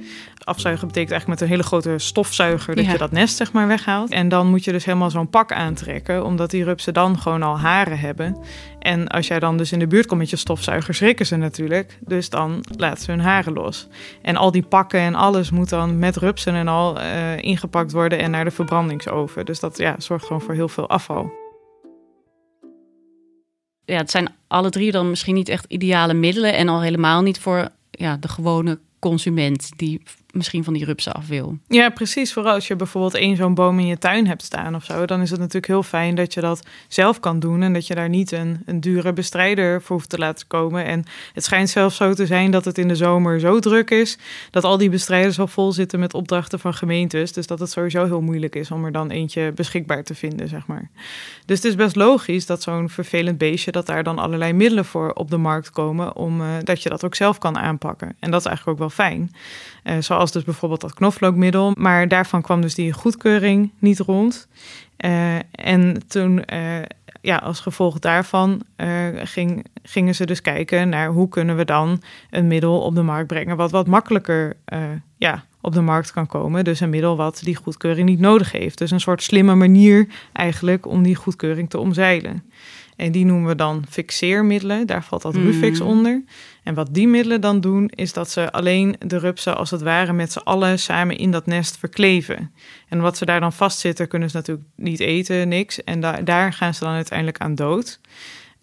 Afzuigen 0.51 0.87
betekent 0.87 1.11
eigenlijk 1.11 1.41
met 1.41 1.51
een 1.51 1.57
hele 1.57 1.69
grote 1.69 1.99
stofzuiger 1.99 2.75
dat 2.75 2.85
je 2.85 2.99
dat 2.99 3.13
nest 3.13 3.37
zeg 3.37 3.53
maar 3.53 3.67
weghaalt. 3.67 4.11
En 4.11 4.29
dan 4.29 4.47
moet 4.47 4.65
je 4.65 4.73
dus 4.73 4.85
helemaal 4.85 5.11
zo'n 5.11 5.31
pak 5.31 5.53
aantrekken, 5.53 6.25
omdat 6.25 6.51
die 6.51 6.65
rupsen 6.65 6.95
dan 6.95 7.19
gewoon 7.19 7.43
al 7.43 7.59
haren 7.59 7.99
hebben. 7.99 8.37
En 8.79 9.09
als 9.09 9.27
jij 9.27 9.39
dan 9.39 9.57
dus 9.57 9.73
in 9.73 9.79
de 9.79 9.87
buurt 9.87 10.07
komt 10.07 10.21
met 10.21 10.31
je 10.31 10.37
stofzuiger, 10.37 10.95
schrikken 10.95 11.27
ze 11.27 11.37
natuurlijk. 11.37 11.99
Dus 12.07 12.31
dan 12.31 12.65
laten 12.77 13.05
ze 13.05 13.11
hun 13.11 13.21
haren 13.21 13.53
los. 13.53 13.89
En 14.23 14.37
al 14.37 14.51
die 14.51 14.63
pakken 14.63 15.01
en 15.01 15.15
alles 15.15 15.51
moet 15.51 15.69
dan 15.69 15.99
met 15.99 16.17
rupsen 16.17 16.55
en 16.55 16.69
al 16.69 17.01
uh, 17.01 17.39
ingepakt 17.39 17.93
worden 17.93 18.19
en 18.19 18.31
naar 18.31 18.45
de 18.45 18.51
verbrandingsoven. 18.51 19.45
Dus 19.45 19.61
dat 19.61 19.79
ja, 19.79 19.95
zorgt 19.99 20.27
gewoon 20.27 20.43
voor 20.43 20.55
heel 20.55 20.69
veel 20.69 20.89
afval. 20.89 21.33
Ja, 23.85 23.97
het 23.97 24.11
zijn 24.11 24.29
alle 24.49 24.71
drie 24.71 24.93
dan 24.93 25.11
misschien 25.11 25.35
niet 25.35 25.49
echt 25.49 25.65
ideale 25.69 26.15
middelen 26.15 26.55
en 26.57 26.69
al 26.69 26.83
helemaal 26.83 27.23
niet 27.23 27.41
voor 27.41 27.69
ja, 27.91 28.17
de 28.17 28.29
gewone 28.29 28.79
consument 28.99 29.71
die 29.77 30.03
misschien 30.33 30.65
van 30.65 30.73
die 30.73 30.85
rupsen 30.85 31.13
af 31.13 31.27
wil. 31.29 31.59
Ja, 31.69 31.89
precies. 31.91 32.33
Vooral 32.33 32.55
als 32.55 32.67
je 32.67 32.77
bijvoorbeeld 32.77 33.15
één 33.15 33.37
zo'n 33.37 33.55
boom 33.55 33.79
in 33.79 33.87
je 33.87 33.99
tuin 33.99 34.27
hebt 34.27 34.43
staan 34.43 34.75
of 34.75 34.85
zo, 34.85 35.07
dan 35.07 35.21
is 35.21 35.31
het 35.31 35.39
natuurlijk 35.39 35.67
heel 35.67 35.83
fijn 35.83 36.15
dat 36.15 36.35
je 36.35 36.41
dat 36.41 36.67
zelf 36.89 37.21
kan 37.21 37.39
doen 37.41 37.63
en 37.63 37.73
dat 37.73 37.87
je 37.87 37.95
daar 37.95 38.09
niet 38.09 38.33
een, 38.33 38.63
een 38.67 38.81
dure 38.81 39.13
bestrijder 39.13 39.83
voor 39.83 39.97
hoeft 39.97 40.09
te 40.09 40.19
laten 40.19 40.47
komen. 40.47 40.85
En 40.85 41.05
het 41.33 41.45
schijnt 41.45 41.71
zelfs 41.71 41.97
zo 41.97 42.15
te 42.15 42.27
zijn 42.27 42.51
dat 42.51 42.65
het 42.65 42.79
in 42.79 42.89
de 42.89 42.97
zomer 42.97 43.41
zo 43.41 43.59
druk 43.59 43.91
is 43.91 44.19
dat 44.51 44.65
al 44.65 44.77
die 44.77 44.91
bestrijders 44.91 45.39
al 45.39 45.47
vol 45.47 45.73
zitten 45.73 45.99
met 46.01 46.15
opdrachten 46.15 46.61
van 46.61 46.75
gemeentes. 46.75 47.33
Dus 47.33 47.47
dat 47.47 47.59
het 47.61 47.71
sowieso 47.71 48.05
heel 48.05 48.21
moeilijk 48.21 48.55
is 48.55 48.71
om 48.71 48.85
er 48.85 48.93
dan 48.93 49.11
eentje 49.11 49.53
beschikbaar 49.53 50.05
te 50.05 50.15
vinden, 50.15 50.49
zeg 50.49 50.67
maar. 50.67 50.91
Dus 51.47 51.57
het 51.57 51.67
is 51.67 51.75
best 51.75 51.97
logisch 51.97 52.47
dat 52.47 52.63
zo'n 52.63 52.89
vervelend 52.89 53.39
beestje, 53.39 53.73
dat 53.73 53.87
daar 53.87 54.03
dan 54.03 54.19
allerlei 54.19 54.53
middelen 54.53 54.85
voor 54.85 55.13
op 55.13 55.31
de 55.31 55.37
markt 55.37 55.71
komen 55.71 56.17
om 56.17 56.41
uh, 56.41 56.47
dat 56.65 56.83
je 56.83 56.89
dat 56.89 57.05
ook 57.05 57.15
zelf 57.15 57.39
kan 57.39 57.59
aanpakken. 57.59 58.17
En 58.19 58.31
dat 58.31 58.41
is 58.41 58.47
eigenlijk 58.47 58.81
ook 58.81 58.89
wel 58.89 59.07
fijn. 59.07 59.31
Uh, 59.85 59.95
zoals 60.01 60.20
dus 60.29 60.45
bijvoorbeeld 60.45 60.81
dat 60.81 60.95
knoflookmiddel. 60.95 61.73
Maar 61.79 62.09
daarvan 62.09 62.43
kwam 62.43 62.61
dus 62.61 62.75
die 62.75 62.93
goedkeuring 62.93 63.73
niet 63.79 63.99
rond. 63.99 64.49
Uh, 65.05 65.35
en 65.51 66.03
toen, 66.09 66.43
uh, 66.53 66.83
ja, 67.21 67.37
als 67.37 67.61
gevolg 67.61 67.99
daarvan 67.99 68.63
ging, 69.15 69.67
gingen 69.83 70.15
ze 70.15 70.27
dus 70.27 70.41
kijken 70.41 70.89
naar 70.89 71.09
hoe 71.09 71.29
kunnen 71.29 71.57
we 71.57 71.65
dan 71.65 72.03
een 72.31 72.47
middel 72.47 72.81
op 72.81 72.95
de 72.95 73.03
markt 73.03 73.27
brengen 73.27 73.57
wat 73.57 73.71
wat 73.71 73.87
makkelijker 73.87 74.57
ja, 75.17 75.45
op 75.61 75.73
de 75.73 75.81
markt 75.81 76.13
kan 76.13 76.27
komen. 76.27 76.65
Dus 76.65 76.81
een 76.81 76.91
middel 76.91 77.17
wat 77.17 77.41
die 77.45 77.57
goedkeuring 77.57 78.09
niet 78.09 78.21
nodig 78.21 78.53
heeft. 78.53 78.79
Dus 78.79 78.91
een 78.91 79.01
soort 79.01 79.23
slimme 79.23 79.55
manier 79.55 80.07
eigenlijk 80.33 80.87
om 80.87 81.03
die 81.03 81.15
goedkeuring 81.15 81.71
te 81.71 81.79
omzeilen. 81.79 82.43
En 83.01 83.13
die 83.13 83.25
noemen 83.25 83.49
we 83.49 83.55
dan 83.55 83.85
fixeermiddelen. 83.89 84.87
Daar 84.87 85.05
valt 85.05 85.23
dat 85.23 85.35
Rufix 85.35 85.81
onder. 85.81 86.23
En 86.63 86.75
wat 86.75 86.95
die 86.95 87.09
middelen 87.09 87.41
dan 87.41 87.61
doen, 87.61 87.89
is 87.95 88.13
dat 88.13 88.31
ze 88.31 88.53
alleen 88.53 88.97
de 88.99 89.19
rupsen 89.19 89.57
als 89.57 89.71
het 89.71 89.83
ware 89.83 90.13
met 90.13 90.33
z'n 90.33 90.39
allen 90.39 90.79
samen 90.79 91.17
in 91.17 91.31
dat 91.31 91.47
nest 91.47 91.77
verkleven. 91.77 92.53
En 92.89 93.01
wat 93.01 93.17
ze 93.17 93.25
daar 93.25 93.41
dan 93.41 93.53
vastzitten, 93.53 94.09
kunnen 94.09 94.31
ze 94.31 94.37
natuurlijk 94.37 94.67
niet 94.77 95.01
eten, 95.01 95.49
niks. 95.49 95.85
En 95.85 96.01
da 96.01 96.13
daar 96.13 96.53
gaan 96.53 96.75
ze 96.75 96.85
dan 96.85 96.93
uiteindelijk 96.93 97.39
aan 97.39 97.55
dood. 97.55 98.01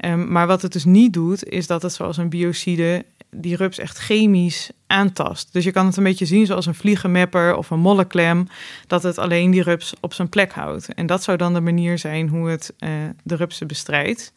Um, 0.06 0.32
maar 0.32 0.48
wat 0.48 0.62
het 0.62 0.74
dus 0.74 0.86
niet 0.86 1.14
doet, 1.14 1.50
is 1.50 1.68
dat 1.68 1.82
het 1.82 1.94
zoals 1.94 2.18
een 2.18 2.30
biocide 2.30 3.06
die 3.42 3.56
rups 3.56 3.78
echt 3.78 3.98
chemisch 3.98 4.70
aantast. 4.88 5.54
Dus 5.54 5.64
je 5.64 5.72
kan 5.72 5.86
het 5.86 5.98
een 5.98 6.04
beetje 6.04 6.26
zien 6.26 6.46
zoals 6.46 6.66
een 6.66 6.76
vliegenmapper 6.76 7.56
of 7.56 7.70
een 7.70 7.80
molleklem, 7.80 8.48
dat 8.88 9.04
het 9.04 9.18
alleen 9.18 9.52
die 9.52 9.64
rups 9.64 9.94
op 10.00 10.14
zijn 10.14 10.30
plek 10.30 10.52
houdt. 10.52 10.94
En 10.94 11.06
dat 11.06 11.24
zou 11.24 11.38
dan 11.38 11.54
de 11.54 11.62
manier 11.62 11.98
zijn 11.98 12.28
hoe 12.28 12.50
het 12.50 12.74
uh, 12.80 12.90
de 13.24 13.36
rupsen 13.36 13.68
bestrijdt. 13.68 14.34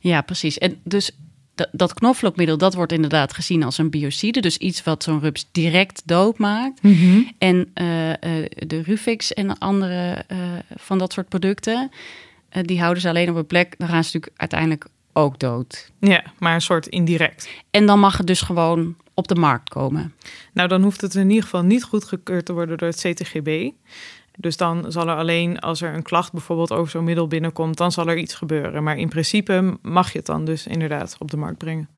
Ja, 0.00 0.20
precies. 0.20 0.58
En 0.58 0.80
dus 0.84 1.10
dat 1.72 1.94
knoflookmiddel, 1.94 2.58
dat 2.58 2.74
wordt 2.74 2.92
inderdaad 2.92 3.32
gezien 3.32 3.62
als 3.62 3.78
een 3.78 3.90
biocide. 3.90 4.40
Dus 4.40 4.56
iets 4.56 4.82
wat 4.82 5.02
zo'n 5.02 5.20
rups 5.20 5.48
direct 5.52 6.02
doodmaakt. 6.04 6.82
Mm 6.82 6.94
-hmm. 6.94 7.32
En 7.38 7.70
uh, 7.74 8.08
uh, 8.08 8.14
de 8.66 8.82
Rufix 8.82 9.34
en 9.34 9.58
andere 9.58 10.24
van 10.76 10.98
dat 10.98 11.12
soort 11.12 11.28
producten, 11.28 11.90
die 12.62 12.80
houden 12.80 13.02
ze 13.02 13.08
alleen 13.08 13.30
op 13.30 13.36
een 13.36 13.46
plek. 13.46 13.74
Dan 13.78 13.88
gaan 13.88 14.04
ze 14.04 14.10
natuurlijk 14.12 14.40
uiteindelijk 14.40 14.86
ook 15.12 15.38
dood. 15.38 15.92
Ja, 16.00 16.24
maar 16.38 16.54
een 16.54 16.60
soort 16.60 16.86
indirect. 16.86 17.48
En 17.70 17.86
dan 17.86 18.00
mag 18.00 18.16
het 18.16 18.26
dus 18.26 18.40
gewoon 18.40 18.96
op 19.14 19.28
de 19.28 19.34
markt 19.34 19.68
komen. 19.68 20.14
Nou, 20.52 20.68
dan 20.68 20.82
hoeft 20.82 21.00
het 21.00 21.14
in 21.14 21.28
ieder 21.28 21.42
geval 21.42 21.62
niet 21.62 21.84
goedgekeurd 21.84 22.44
te 22.44 22.52
worden 22.52 22.78
door 22.78 22.88
het 22.88 23.00
CTGB. 23.00 23.70
Dus 24.38 24.56
dan 24.56 24.92
zal 24.92 25.08
er 25.08 25.16
alleen 25.16 25.58
als 25.58 25.80
er 25.80 25.94
een 25.94 26.02
klacht 26.02 26.32
bijvoorbeeld 26.32 26.72
over 26.72 26.90
zo'n 26.90 27.04
middel 27.04 27.26
binnenkomt, 27.26 27.76
dan 27.76 27.92
zal 27.92 28.08
er 28.08 28.18
iets 28.18 28.34
gebeuren. 28.34 28.82
Maar 28.82 28.96
in 28.96 29.08
principe 29.08 29.78
mag 29.82 30.12
je 30.12 30.18
het 30.18 30.26
dan 30.26 30.44
dus 30.44 30.66
inderdaad 30.66 31.16
op 31.18 31.30
de 31.30 31.36
markt 31.36 31.58
brengen. 31.58 31.88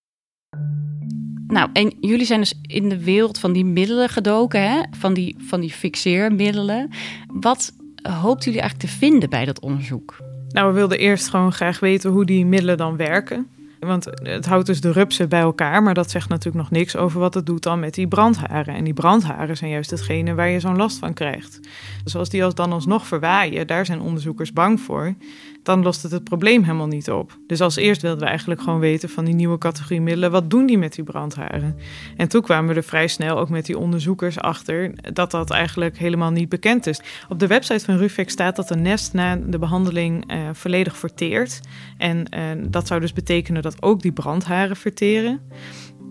Nou, 1.47 1.71
en 1.73 1.97
jullie 2.01 2.27
zijn 2.27 2.41
dus 2.41 2.61
in 2.63 2.89
de 2.89 3.05
wereld 3.05 3.39
van 3.39 3.53
die 3.53 3.65
middelen 3.65 4.09
gedoken, 4.09 4.71
hè? 4.71 4.83
Van, 4.91 5.15
die, 5.15 5.37
van 5.39 5.61
die 5.61 5.71
fixeermiddelen. 5.71 6.91
Wat 7.27 7.73
hoopt 8.03 8.45
jullie 8.45 8.61
eigenlijk 8.61 8.91
te 8.91 8.99
vinden 8.99 9.31
bij 9.31 9.45
dat 9.45 9.61
onderzoek? 9.61 10.30
Nou, 10.53 10.69
we 10.69 10.75
wilden 10.75 10.99
eerst 10.99 11.29
gewoon 11.29 11.53
graag 11.53 11.81
weten 11.81 12.11
hoe 12.11 12.25
die 12.25 12.47
middelen 12.47 12.77
dan 12.77 12.97
werken. 12.97 13.47
Want 13.81 14.05
het 14.23 14.47
houdt 14.47 14.67
dus 14.67 14.81
de 14.81 14.93
rupsen 14.93 15.29
bij 15.29 15.41
elkaar, 15.41 15.83
maar 15.83 15.95
dat 15.95 16.11
zegt 16.11 16.29
natuurlijk 16.29 16.57
nog 16.57 16.71
niks 16.71 16.97
over 16.97 17.21
wat 17.21 17.35
het 17.35 17.47
doet 17.47 17.63
dan 17.63 17.81
met 17.81 17.95
die 17.95 18.09
brandharen. 18.09 18.75
En 18.75 18.85
die 18.85 18.95
brandharen 18.95 19.57
zijn 19.57 19.71
juist 19.71 19.91
hetgene 19.91 20.35
waar 20.35 20.49
je 20.49 20.61
zo'n 20.61 20.77
last 20.77 20.99
van 20.99 21.15
krijgt. 21.15 21.61
Dus 22.05 22.17
als 22.17 22.29
die 22.29 22.45
als 22.45 22.55
dan 22.55 22.73
alsnog 22.73 23.07
verwaaien, 23.07 23.67
daar 23.67 23.87
zijn 23.87 24.01
onderzoekers 24.01 24.53
bang 24.53 24.81
voor 24.81 25.15
dan 25.63 25.83
lost 25.83 26.03
het 26.03 26.13
het 26.13 26.25
probleem 26.25 26.63
helemaal 26.63 26.87
niet 26.87 27.11
op. 27.11 27.39
Dus 27.47 27.61
als 27.61 27.77
eerst 27.77 28.03
wilden 28.03 28.21
we 28.21 28.27
eigenlijk 28.27 28.61
gewoon 28.61 28.79
weten 28.79 29.09
van 29.09 29.25
die 29.25 29.35
nieuwe 29.35 29.59
categorie 29.59 30.01
middelen, 30.01 30.31
wat 30.31 30.51
doen 30.51 30.67
die 30.67 30.79
met 30.79 30.95
die 30.95 31.05
brandharen? 31.05 31.77
En 32.17 32.29
toen 32.29 32.43
kwamen 32.43 32.71
we 32.71 32.77
er 32.77 32.87
vrij 32.87 33.09
snel 33.09 33.39
ook 33.39 33.49
met 33.49 33.67
die 33.67 33.79
onderzoekers 33.79 34.39
achter 34.39 34.93
dat 35.13 35.31
dat 35.31 35.51
eigenlijk 35.51 35.99
helemaal 35.99 36.31
niet 36.31 36.49
bekend 36.49 36.87
is. 36.87 37.01
Op 37.29 37.39
de 37.39 37.47
website 37.47 37.85
van 37.85 37.97
Rufex 37.97 38.33
staat 38.33 38.57
dat 38.57 38.71
een 38.71 38.83
nest 38.83 39.13
na 39.13 39.37
de 39.37 39.59
behandeling 39.59 40.33
uh, 40.33 40.39
volledig 40.53 40.97
verteert. 40.97 41.61
En 41.97 42.27
uh, 42.35 42.41
dat 42.69 42.87
zou 42.87 43.01
dus 43.01 43.13
betekenen 43.13 43.63
dat 43.63 43.83
ook 43.83 44.03
die 44.03 44.13
brandharen 44.13 44.77
verteren. 44.77 45.41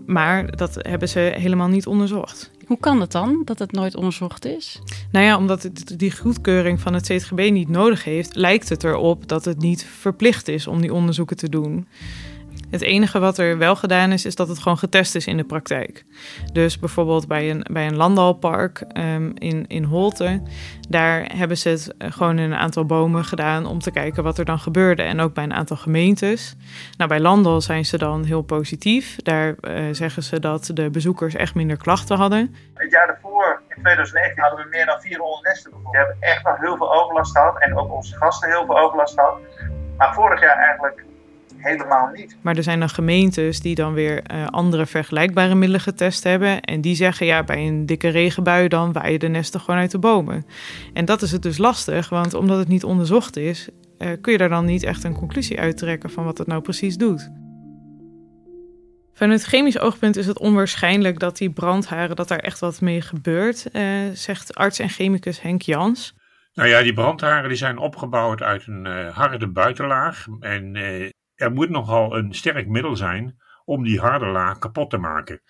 Maar 0.06 0.56
dat 0.56 0.74
hebben 0.74 1.08
ze 1.08 1.32
helemaal 1.36 1.68
niet 1.68 1.86
onderzocht. 1.86 2.50
Hoe 2.70 2.78
kan 2.78 3.00
het 3.00 3.12
dan 3.12 3.42
dat 3.44 3.58
het 3.58 3.72
nooit 3.72 3.96
onderzocht 3.96 4.44
is? 4.44 4.80
Nou 5.12 5.24
ja, 5.24 5.36
omdat 5.36 5.62
het 5.62 5.98
die 5.98 6.16
goedkeuring 6.16 6.80
van 6.80 6.94
het 6.94 7.02
CTGB 7.02 7.48
niet 7.52 7.68
nodig 7.68 8.04
heeft, 8.04 8.34
lijkt 8.34 8.68
het 8.68 8.84
erop 8.84 9.28
dat 9.28 9.44
het 9.44 9.58
niet 9.58 9.84
verplicht 9.84 10.48
is 10.48 10.66
om 10.66 10.80
die 10.80 10.94
onderzoeken 10.94 11.36
te 11.36 11.48
doen. 11.48 11.86
Het 12.70 12.82
enige 12.82 13.18
wat 13.18 13.38
er 13.38 13.58
wel 13.58 13.76
gedaan 13.76 14.12
is, 14.12 14.24
is 14.24 14.34
dat 14.34 14.48
het 14.48 14.58
gewoon 14.58 14.78
getest 14.78 15.14
is 15.14 15.26
in 15.26 15.36
de 15.36 15.44
praktijk. 15.44 16.04
Dus 16.52 16.78
bijvoorbeeld 16.78 17.28
bij 17.28 17.50
een, 17.50 17.66
bij 17.70 17.86
een 17.86 17.96
landalpark 17.96 18.84
um, 18.96 19.32
in, 19.34 19.66
in 19.66 19.84
Holte, 19.84 20.42
daar 20.88 21.30
hebben 21.36 21.56
ze 21.56 21.68
het 21.68 21.94
gewoon 21.98 22.38
in 22.38 22.50
een 22.50 22.58
aantal 22.58 22.84
bomen 22.84 23.24
gedaan 23.24 23.66
om 23.66 23.78
te 23.78 23.90
kijken 23.90 24.22
wat 24.22 24.38
er 24.38 24.44
dan 24.44 24.58
gebeurde. 24.58 25.02
En 25.02 25.20
ook 25.20 25.34
bij 25.34 25.44
een 25.44 25.52
aantal 25.52 25.76
gemeentes. 25.76 26.56
Nou, 26.96 27.10
bij 27.10 27.20
Landal 27.20 27.60
zijn 27.60 27.84
ze 27.84 27.98
dan 27.98 28.24
heel 28.24 28.42
positief. 28.42 29.16
Daar 29.16 29.54
uh, 29.60 29.84
zeggen 29.90 30.22
ze 30.22 30.40
dat 30.40 30.70
de 30.74 30.90
bezoekers 30.90 31.34
echt 31.34 31.54
minder 31.54 31.76
klachten 31.76 32.16
hadden. 32.16 32.54
Het 32.74 32.90
jaar 32.90 33.06
daarvoor, 33.06 33.62
in 33.68 33.82
2019, 33.82 34.42
hadden 34.42 34.64
we 34.64 34.68
meer 34.70 34.86
dan 34.86 35.00
400 35.00 35.44
nesten 35.44 35.70
bijvoorbeeld. 35.70 35.92
We 35.92 35.98
hebben 35.98 36.28
echt 36.28 36.44
nog 36.44 36.60
heel 36.60 36.76
veel 36.76 36.94
overlast 36.94 37.32
gehad 37.32 37.60
en 37.60 37.78
ook 37.78 37.92
onze 37.92 38.16
gasten 38.16 38.48
heel 38.50 38.66
veel 38.66 38.78
overlast 38.78 39.14
gehad. 39.14 39.38
Maar 39.96 40.14
vorig 40.14 40.40
jaar 40.40 40.56
eigenlijk 40.56 41.04
helemaal 41.60 42.10
niet. 42.14 42.36
Maar 42.40 42.56
er 42.56 42.62
zijn 42.62 42.78
dan 42.78 42.88
gemeentes 42.88 43.60
die 43.60 43.74
dan 43.74 43.92
weer 43.92 44.22
uh, 44.32 44.46
andere 44.46 44.86
vergelijkbare 44.86 45.54
middelen 45.54 45.80
getest 45.80 46.24
hebben. 46.24 46.60
En 46.60 46.80
die 46.80 46.94
zeggen 46.94 47.26
ja, 47.26 47.44
bij 47.44 47.66
een 47.66 47.86
dikke 47.86 48.08
regenbui 48.08 48.68
dan 48.68 48.92
waaien 48.92 49.20
de 49.20 49.28
nesten 49.28 49.60
gewoon 49.60 49.80
uit 49.80 49.90
de 49.90 49.98
bomen. 49.98 50.46
En 50.92 51.04
dat 51.04 51.22
is 51.22 51.32
het 51.32 51.42
dus 51.42 51.58
lastig, 51.58 52.08
want 52.08 52.34
omdat 52.34 52.58
het 52.58 52.68
niet 52.68 52.84
onderzocht 52.84 53.36
is, 53.36 53.68
uh, 53.98 54.08
kun 54.20 54.32
je 54.32 54.38
daar 54.38 54.48
dan 54.48 54.64
niet 54.64 54.82
echt 54.82 55.04
een 55.04 55.14
conclusie 55.14 55.60
uittrekken 55.60 56.10
van 56.10 56.24
wat 56.24 56.38
het 56.38 56.46
nou 56.46 56.62
precies 56.62 56.96
doet. 56.96 57.30
Vanuit 59.12 59.44
chemisch 59.44 59.78
oogpunt 59.78 60.16
is 60.16 60.26
het 60.26 60.38
onwaarschijnlijk 60.38 61.18
dat 61.18 61.36
die 61.36 61.50
brandharen, 61.50 62.16
dat 62.16 62.28
daar 62.28 62.38
echt 62.38 62.58
wat 62.60 62.80
mee 62.80 63.00
gebeurt, 63.00 63.66
uh, 63.72 63.82
zegt 64.12 64.54
arts 64.54 64.78
en 64.78 64.88
chemicus 64.88 65.42
Henk 65.42 65.62
Jans. 65.62 66.14
Nou 66.54 66.68
ja, 66.68 66.82
die 66.82 66.92
brandharen 66.92 67.48
die 67.48 67.58
zijn 67.58 67.78
opgebouwd 67.78 68.42
uit 68.42 68.66
een 68.66 68.86
uh, 68.86 69.16
harde 69.16 69.48
buitenlaag. 69.48 70.26
En 70.40 70.74
uh, 70.74 71.08
er 71.40 71.52
moet 71.52 71.70
nogal 71.70 72.16
een 72.16 72.34
sterk 72.34 72.68
middel 72.68 72.96
zijn 72.96 73.40
om 73.64 73.84
die 73.84 74.00
harde 74.00 74.26
laag 74.26 74.58
kapot 74.58 74.90
te 74.90 74.98
maken. 74.98 75.40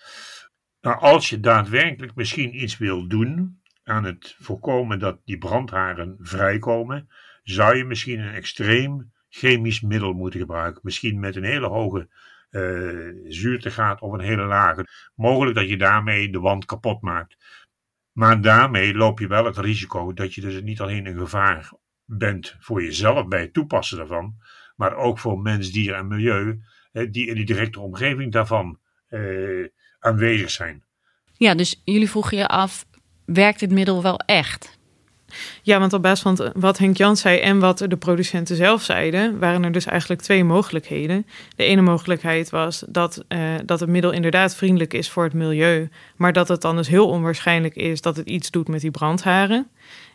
Nou, 0.81 0.99
als 0.99 1.29
je 1.29 1.39
daadwerkelijk 1.39 2.15
misschien 2.15 2.61
iets 2.61 2.77
wil 2.77 3.07
doen 3.07 3.61
aan 3.83 4.03
het 4.03 4.35
voorkomen 4.39 4.99
dat 4.99 5.19
die 5.25 5.37
brandharen 5.37 6.15
vrijkomen, 6.19 7.09
zou 7.43 7.75
je 7.75 7.85
misschien 7.85 8.19
een 8.19 8.33
extreem 8.33 9.11
chemisch 9.29 9.81
middel 9.81 10.13
moeten 10.13 10.39
gebruiken. 10.39 10.81
Misschien 10.83 11.19
met 11.19 11.35
een 11.35 11.43
hele 11.43 11.67
hoge 11.67 12.09
uh, 12.51 13.15
zuurtegraad 13.27 14.01
of 14.01 14.13
een 14.13 14.19
hele 14.19 14.45
lage. 14.45 14.87
Mogelijk 15.15 15.55
dat 15.55 15.69
je 15.69 15.77
daarmee 15.77 16.29
de 16.29 16.39
wand 16.39 16.65
kapot 16.65 17.01
maakt. 17.01 17.37
Maar 18.11 18.41
daarmee 18.41 18.93
loop 18.93 19.19
je 19.19 19.27
wel 19.27 19.45
het 19.45 19.57
risico 19.57 20.13
dat 20.13 20.33
je 20.33 20.41
dus 20.41 20.61
niet 20.61 20.81
alleen 20.81 21.05
een 21.05 21.17
gevaar 21.17 21.71
bent 22.05 22.55
voor 22.59 22.83
jezelf 22.83 23.27
bij 23.27 23.41
het 23.41 23.53
toepassen 23.53 23.97
daarvan, 23.97 24.35
maar 24.75 24.95
ook 24.95 25.19
voor 25.19 25.39
mens, 25.39 25.71
dier 25.71 25.93
en 25.93 26.07
milieu, 26.07 26.61
die 26.91 27.27
in 27.27 27.35
de 27.35 27.43
directe 27.43 27.79
omgeving 27.79 28.31
daarvan 28.31 28.79
eh, 29.07 29.67
aanwezig 29.99 30.49
zijn. 30.49 30.83
Ja, 31.33 31.55
dus 31.55 31.81
jullie 31.83 32.09
vroegen 32.09 32.37
je 32.37 32.47
af, 32.47 32.85
werkt 33.25 33.59
dit 33.59 33.71
middel 33.71 34.01
wel 34.01 34.19
echt? 34.19 34.79
Ja, 35.61 35.79
want 35.79 35.93
op 35.93 36.01
basis 36.01 36.21
van 36.21 36.51
wat 36.55 36.77
Henk 36.77 36.97
Jan 36.97 37.17
zei 37.17 37.39
en 37.39 37.59
wat 37.59 37.77
de 37.77 37.97
producenten 37.97 38.55
zelf 38.55 38.81
zeiden, 38.81 39.39
waren 39.39 39.63
er 39.63 39.71
dus 39.71 39.85
eigenlijk 39.85 40.21
twee 40.21 40.43
mogelijkheden. 40.43 41.25
De 41.55 41.63
ene 41.63 41.81
mogelijkheid 41.81 42.49
was 42.49 42.83
dat, 42.87 43.23
uh, 43.27 43.53
dat 43.65 43.79
het 43.79 43.89
middel 43.89 44.11
inderdaad 44.11 44.55
vriendelijk 44.55 44.93
is 44.93 45.09
voor 45.09 45.23
het 45.23 45.33
milieu, 45.33 45.89
maar 46.15 46.33
dat 46.33 46.47
het 46.47 46.61
dan 46.61 46.75
dus 46.75 46.87
heel 46.87 47.07
onwaarschijnlijk 47.07 47.75
is 47.75 48.01
dat 48.01 48.15
het 48.15 48.27
iets 48.27 48.51
doet 48.51 48.67
met 48.67 48.81
die 48.81 48.91
brandharen. 48.91 49.67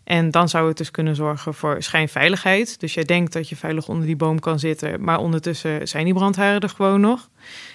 En 0.07 0.31
dan 0.31 0.49
zou 0.49 0.69
het 0.69 0.77
dus 0.77 0.91
kunnen 0.91 1.17
zorgen 1.17 1.55
voor 1.55 1.83
schijnveiligheid. 1.83 2.81
Dus 2.81 2.95
jij 2.95 3.05
denkt 3.05 3.33
dat 3.33 3.49
je 3.49 3.57
veilig 3.57 3.89
onder 3.89 4.07
die 4.07 4.17
boom 4.17 4.41
kan 4.41 4.59
zitten, 4.59 5.05
maar 5.05 5.19
ondertussen 5.19 5.89
zijn 5.89 6.05
die 6.05 6.15
brandharen 6.15 6.61
er 6.61 6.69
gewoon 6.69 7.01
nog. 7.01 7.29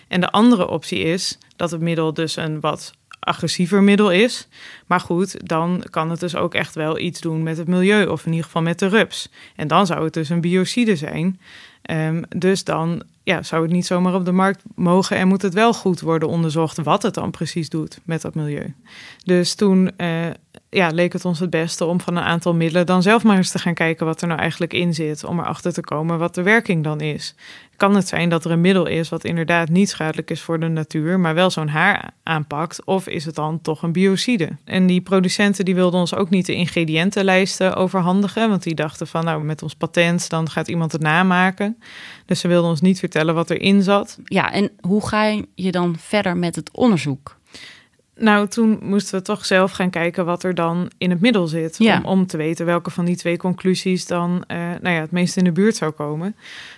En 0.07 0.21
de 0.21 0.31
andere 0.31 0.67
optie 0.67 0.99
is 0.99 1.37
dat 1.55 1.71
het 1.71 1.81
middel 1.81 2.13
dus 2.13 2.35
een 2.35 2.59
wat 2.59 2.93
agressiever 3.19 3.83
middel 3.83 4.11
is. 4.11 4.47
Maar 4.87 4.99
goed, 4.99 5.47
dan 5.47 5.83
kan 5.89 6.09
het 6.09 6.19
dus 6.19 6.35
ook 6.35 6.53
echt 6.53 6.75
wel 6.75 6.99
iets 6.99 7.21
doen 7.21 7.43
met 7.43 7.57
het 7.57 7.67
milieu, 7.67 8.05
of 8.05 8.25
in 8.25 8.31
ieder 8.31 8.45
geval 8.45 8.61
met 8.61 8.79
de 8.79 8.87
rups. 8.87 9.29
En 9.55 9.67
dan 9.67 9.85
zou 9.85 10.03
het 10.03 10.13
dus 10.13 10.29
een 10.29 10.41
biocide 10.41 10.95
zijn. 10.95 11.39
Um, 11.89 12.23
dus 12.29 12.63
dan 12.63 13.03
ja, 13.23 13.43
zou 13.43 13.61
het 13.61 13.71
niet 13.71 13.85
zomaar 13.85 14.13
op 14.13 14.25
de 14.25 14.31
markt 14.31 14.63
mogen 14.75 15.17
en 15.17 15.27
moet 15.27 15.41
het 15.41 15.53
wel 15.53 15.73
goed 15.73 15.99
worden 15.99 16.29
onderzocht 16.29 16.83
wat 16.83 17.03
het 17.03 17.13
dan 17.13 17.31
precies 17.31 17.69
doet 17.69 17.99
met 18.03 18.21
dat 18.21 18.35
milieu. 18.35 18.73
Dus 19.23 19.55
toen 19.55 19.91
uh, 19.97 20.07
ja, 20.69 20.89
leek 20.89 21.13
het 21.13 21.25
ons 21.25 21.39
het 21.39 21.49
beste 21.49 21.85
om 21.85 22.01
van 22.01 22.15
een 22.15 22.23
aantal 22.23 22.53
middelen 22.53 22.85
dan 22.85 23.01
zelf 23.01 23.23
maar 23.23 23.37
eens 23.37 23.51
te 23.51 23.59
gaan 23.59 23.73
kijken 23.73 24.05
wat 24.05 24.21
er 24.21 24.27
nou 24.27 24.39
eigenlijk 24.39 24.73
in 24.73 24.93
zit, 24.93 25.23
om 25.23 25.39
erachter 25.39 25.73
te 25.73 25.81
komen 25.81 26.19
wat 26.19 26.35
de 26.35 26.41
werking 26.41 26.83
dan 26.83 27.01
is. 27.01 27.35
Kan 27.75 27.95
het 27.95 28.07
zijn 28.07 28.29
dat 28.29 28.45
er 28.45 28.51
een 28.51 28.61
middel 28.61 28.85
is 28.85 29.09
wat 29.09 29.23
inderdaad 29.23 29.69
niet 29.69 29.89
schadelijk 29.89 30.31
is 30.31 30.41
voor 30.41 30.59
de 30.59 30.67
natuur, 30.67 31.19
maar 31.19 31.33
wel 31.33 31.49
zo'n 31.49 31.67
haar 31.67 32.11
aanpakt, 32.23 32.85
of 32.85 33.07
is 33.07 33.25
het 33.25 33.35
dan 33.35 33.61
toch 33.61 33.83
een 33.83 33.91
biocide? 33.91 34.49
En 34.65 34.87
die 34.87 35.01
producenten 35.01 35.65
die 35.65 35.75
wilden 35.75 35.99
ons 35.99 36.15
ook 36.15 36.29
niet 36.29 36.45
de 36.45 36.55
ingrediëntenlijsten 36.55 37.75
overhandigen, 37.75 38.49
want 38.49 38.63
die 38.63 38.75
dachten 38.75 39.07
van 39.07 39.25
nou 39.25 39.43
met 39.43 39.63
ons 39.63 39.75
patent 39.75 40.29
dan 40.29 40.49
gaat 40.49 40.67
iemand 40.67 40.91
het 40.91 41.01
namaken. 41.01 41.70
Dus 42.25 42.39
ze 42.39 42.47
wilden 42.47 42.69
ons 42.69 42.81
niet 42.81 42.99
vertellen 42.99 43.35
wat 43.35 43.49
erin 43.49 43.83
zat. 43.83 44.17
Ja, 44.23 44.51
en 44.51 44.71
hoe 44.79 45.07
ga 45.07 45.43
je 45.55 45.71
dan 45.71 45.95
verder 45.97 46.37
met 46.37 46.55
het 46.55 46.69
onderzoek? 46.71 47.39
Nou, 48.21 48.47
toen 48.47 48.79
moesten 48.81 49.19
we 49.19 49.25
toch 49.25 49.45
zelf 49.45 49.71
gaan 49.71 49.89
kijken 49.89 50.25
wat 50.25 50.43
er 50.43 50.55
dan 50.55 50.91
in 50.97 51.09
het 51.09 51.21
middel 51.21 51.47
zit. 51.47 51.77
Ja. 51.77 51.97
Om, 51.97 52.05
om 52.05 52.27
te 52.27 52.37
weten 52.37 52.65
welke 52.65 52.91
van 52.91 53.05
die 53.05 53.15
twee 53.15 53.37
conclusies 53.37 54.05
dan 54.05 54.43
eh, 54.47 54.57
nou 54.57 54.95
ja, 54.95 55.01
het 55.01 55.11
meest 55.11 55.37
in 55.37 55.43
de 55.43 55.51
buurt 55.51 55.75
zou 55.75 55.91
komen. 55.91 56.35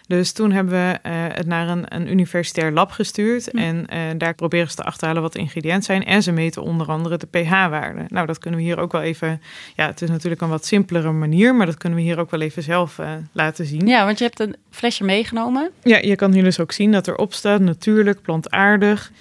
Dus 0.07 0.31
toen 0.31 0.51
hebben 0.51 0.73
we 0.73 0.99
eh, 1.01 1.13
het 1.13 1.47
naar 1.47 1.69
een, 1.69 1.95
een 1.95 2.11
universitair 2.11 2.71
lab 2.71 2.91
gestuurd. 2.91 3.49
Hm. 3.51 3.57
En 3.57 3.87
eh, 3.87 3.99
daar 4.17 4.33
proberen 4.33 4.69
ze 4.69 4.75
te 4.75 4.83
achterhalen 4.83 5.21
wat 5.21 5.33
de 5.33 5.39
ingrediënten 5.39 5.83
zijn. 5.83 6.05
En 6.05 6.23
ze 6.23 6.31
meten 6.31 6.61
onder 6.61 6.87
andere 6.87 7.17
de 7.17 7.27
pH-waarde. 7.27 8.05
Nou, 8.07 8.27
dat 8.27 8.39
kunnen 8.39 8.59
we 8.59 8.65
hier 8.65 8.79
ook 8.79 8.91
wel 8.91 9.01
even... 9.01 9.41
Ja, 9.75 9.85
het 9.85 10.01
is 10.01 10.09
natuurlijk 10.09 10.41
een 10.41 10.49
wat 10.49 10.65
simpelere 10.65 11.11
manier... 11.11 11.55
maar 11.55 11.65
dat 11.65 11.77
kunnen 11.77 11.99
we 11.99 12.05
hier 12.05 12.19
ook 12.19 12.31
wel 12.31 12.41
even 12.41 12.63
zelf 12.63 12.99
laten 13.31 13.65
zien. 13.65 13.87
Ja, 13.87 14.05
want 14.05 14.17
je 14.17 14.23
hebt 14.23 14.39
een 14.39 14.55
flesje 14.69 15.03
meegenomen. 15.03 15.71
Ja, 15.83 15.97
je 15.97 16.15
kan 16.15 16.31
hier 16.31 16.43
dus 16.43 16.59
ook 16.59 16.71
zien 16.71 16.91
dat 16.91 17.07
erop 17.07 17.33
staat 17.33 17.61
natuurlijk, 17.61 18.21
plantaardig. 18.21 19.11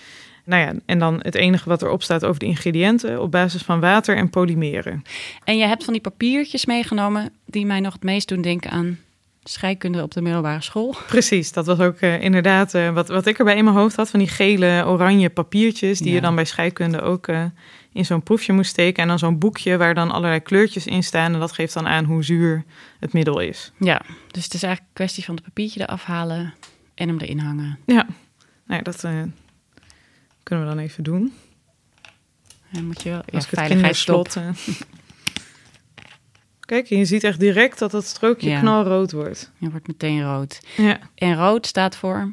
Nou 0.44 0.62
ja, 0.62 0.72
en 0.86 0.98
dan 0.98 1.18
het 1.22 1.34
enige 1.34 1.68
wat 1.68 1.82
erop 1.82 2.02
staat 2.02 2.24
over 2.24 2.38
de 2.40 2.46
ingrediënten 2.46 3.20
op 3.22 3.30
basis 3.30 3.62
van 3.62 3.80
water 3.80 4.16
en 4.16 4.30
polymeren. 4.30 5.02
En 5.44 5.56
je 5.58 5.64
hebt 5.66 5.84
van 5.84 5.92
die 5.92 6.02
papiertjes 6.02 6.66
meegenomen 6.66 7.32
die 7.46 7.66
mij 7.66 7.80
nog 7.80 7.92
het 7.92 8.02
meest 8.02 8.28
doen 8.28 8.42
denken 8.42 8.70
aan 8.70 8.98
scheikunde 9.44 10.02
op 10.02 10.12
de 10.12 10.22
middelbare 10.22 10.60
school. 10.62 10.94
Precies, 11.06 11.52
dat 11.52 11.66
was 11.66 11.78
ook 11.78 11.96
eh, 11.96 12.22
inderdaad 12.22 12.74
eh, 12.74 12.92
wat, 12.94 13.08
wat 13.08 13.26
ik 13.26 13.38
erbij 13.38 13.56
in 13.56 13.64
mijn 13.64 13.76
hoofd 13.76 13.96
had. 13.96 14.10
Van 14.10 14.18
die 14.18 14.28
gele, 14.28 14.84
oranje 14.86 15.30
papiertjes 15.30 15.98
die 15.98 16.08
Ja. 16.08 16.14
je 16.14 16.20
dan 16.20 16.34
bij 16.34 16.44
scheikunde 16.44 17.00
ook 17.00 17.28
eh, 17.28 17.44
in 17.92 18.04
zo'n 18.04 18.22
proefje 18.22 18.52
moest 18.52 18.70
steken. 18.70 19.02
En 19.02 19.08
dan 19.08 19.18
zo'n 19.18 19.38
boekje 19.38 19.76
waar 19.76 19.94
dan 19.94 20.10
allerlei 20.10 20.40
kleurtjes 20.40 20.86
in 20.86 21.02
staan. 21.02 21.32
En 21.34 21.40
dat 21.40 21.52
geeft 21.52 21.74
dan 21.74 21.86
aan 21.88 22.04
hoe 22.04 22.24
zuur 22.24 22.64
het 23.00 23.12
middel 23.12 23.40
is. 23.40 23.72
Ja, 23.78 24.00
dus 24.30 24.44
het 24.44 24.54
is 24.54 24.62
eigenlijk 24.62 24.80
een 24.80 25.04
kwestie 25.04 25.24
van 25.24 25.34
het 25.34 25.44
papiertje 25.44 25.80
eraf 25.80 26.04
halen 26.04 26.54
en 26.94 27.08
hem 27.08 27.18
erin 27.18 27.38
hangen. 27.38 27.78
Ja, 27.86 28.06
nou 28.66 28.78
ja, 28.78 28.82
dat 28.82 29.04
kunnen 30.42 30.68
we 30.68 30.74
dan 30.74 30.82
even 30.84 31.04
doen. 31.04 31.32
En 32.72 32.86
moet 32.86 33.02
je 33.02 33.08
wel 33.10 33.22
eh. 34.36 34.48
Kijk, 36.60 36.86
je 36.86 37.04
ziet 37.04 37.24
echt 37.24 37.40
direct 37.40 37.78
dat 37.78 37.90
dat 37.90 38.04
strookje 38.06 38.50
Ja. 38.50 38.60
knalrood 38.60 39.12
wordt. 39.12 39.50
Je 39.58 39.70
wordt 39.70 39.86
meteen 39.86 40.22
rood. 40.22 40.60
Ja. 40.76 40.98
En 41.14 41.34
rood 41.36 41.66
staat 41.66 41.96
voor. 41.96 42.32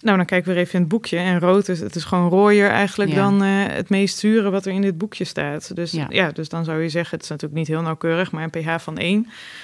Nou, 0.00 0.16
dan 0.16 0.26
kijken 0.26 0.48
we 0.48 0.54
weer 0.54 0.62
even 0.62 0.74
in 0.74 0.80
het 0.80 0.88
boekje. 0.88 1.16
En 1.16 1.40
rood 1.40 1.68
is, 1.68 1.80
het 1.80 1.94
is 1.94 2.04
gewoon 2.04 2.28
rooier 2.28 2.70
eigenlijk 2.70 3.10
Ja. 3.10 3.16
dan 3.16 3.42
eh, 3.42 3.48
het 3.66 3.88
meest 3.88 4.18
zure 4.18 4.50
wat 4.50 4.66
er 4.66 4.72
in 4.72 4.82
dit 4.82 4.98
boekje 4.98 5.24
staat. 5.24 5.76
Dus 5.76 5.90
Ja. 5.92 6.06
ja. 6.08 6.30
dus 6.30 6.48
dan 6.48 6.64
zou 6.64 6.82
je 6.82 6.88
zeggen, 6.88 7.14
het 7.14 7.22
is 7.22 7.28
natuurlijk 7.30 7.58
niet 7.58 7.68
heel 7.68 7.82
nauwkeurig, 7.82 8.30
maar 8.32 8.42
een 8.42 8.50
pH 8.50 8.74
van 8.78 8.98
1. 8.98 9.22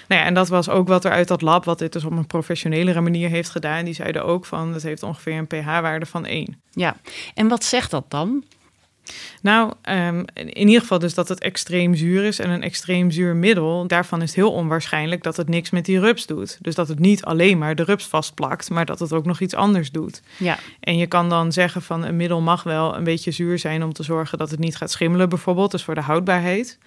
Nou 0.09 0.21
ja, 0.21 0.27
en 0.27 0.35
dat 0.35 0.49
was 0.49 0.69
ook 0.69 0.89
wat 0.89 1.05
er 1.05 1.11
uit 1.11 1.29
dat 1.29 1.43
lab, 1.43 1.65
wat 1.65 1.79
dit 1.79 1.93
dus 1.93 2.05
op 2.05 2.11
een 2.13 2.27
professionelere 2.27 3.01
manier 3.01 3.29
heeft 3.29 3.51
gedaan. 3.51 3.85
Die 3.85 3.95
zeiden 3.95 4.25
ook 4.25 4.45
van, 4.47 4.73
het 4.73 4.83
heeft 4.83 5.03
ongeveer 5.03 5.37
een 5.39 5.47
pH-waarde 5.47 6.07
van 6.07 6.27
1. 6.27 6.61
Ja. 6.71 6.97
En 7.35 7.49
wat 7.49 7.65
zegt 7.65 7.91
dat 7.91 8.05
dan? 8.09 8.45
Nou, 9.43 9.73
ehm, 9.83 10.25
in 10.35 10.67
ieder 10.67 10.81
geval 10.81 10.99
dus 10.99 11.15
dat 11.15 11.29
het 11.29 11.41
extreem 11.41 11.95
zuur 11.95 12.25
is 12.25 12.39
en 12.39 12.51
een 12.51 12.63
extreem 12.63 13.11
zuur 13.11 13.37
middel. 13.37 13.87
Daarvan 13.87 14.23
is 14.23 14.29
het 14.29 14.37
heel 14.37 14.53
onwaarschijnlijk 14.53 15.23
dat 15.23 15.37
het 15.37 15.49
niks 15.49 15.71
met 15.71 15.85
die 15.85 16.01
rups 16.01 16.27
doet. 16.27 16.59
Dus 16.61 16.75
dat 16.75 16.89
het 16.89 16.99
niet 16.99 17.25
alleen 17.25 17.59
maar 17.59 17.75
de 17.75 17.85
rups 17.85 18.07
vastplakt, 18.07 18.71
maar 18.71 18.85
dat 18.85 18.99
het 18.99 19.13
ook 19.13 19.25
nog 19.25 19.41
iets 19.41 19.55
anders 19.55 19.91
doet. 19.91 20.23
Ja. 20.37 20.59
En 20.81 20.97
je 20.97 21.07
kan 21.07 21.29
dan 21.29 21.53
zeggen 21.53 21.83
van 21.83 22.05
een 22.05 22.17
middel 22.17 22.41
mag 22.41 22.63
wel 22.63 22.97
een 22.97 23.05
beetje 23.05 23.31
zuur 23.31 23.59
zijn 23.59 23.83
om 23.83 23.93
te 23.93 24.03
zorgen 24.03 24.39
dat 24.39 24.51
het 24.51 24.61
niet 24.61 24.77
gaat 24.77 24.91
schimmelen 24.91 25.29
bijvoorbeeld, 25.29 25.71
dus 25.71 25.85
voor 25.85 25.95
de 25.95 26.01
houdbaarheid. 26.01 26.79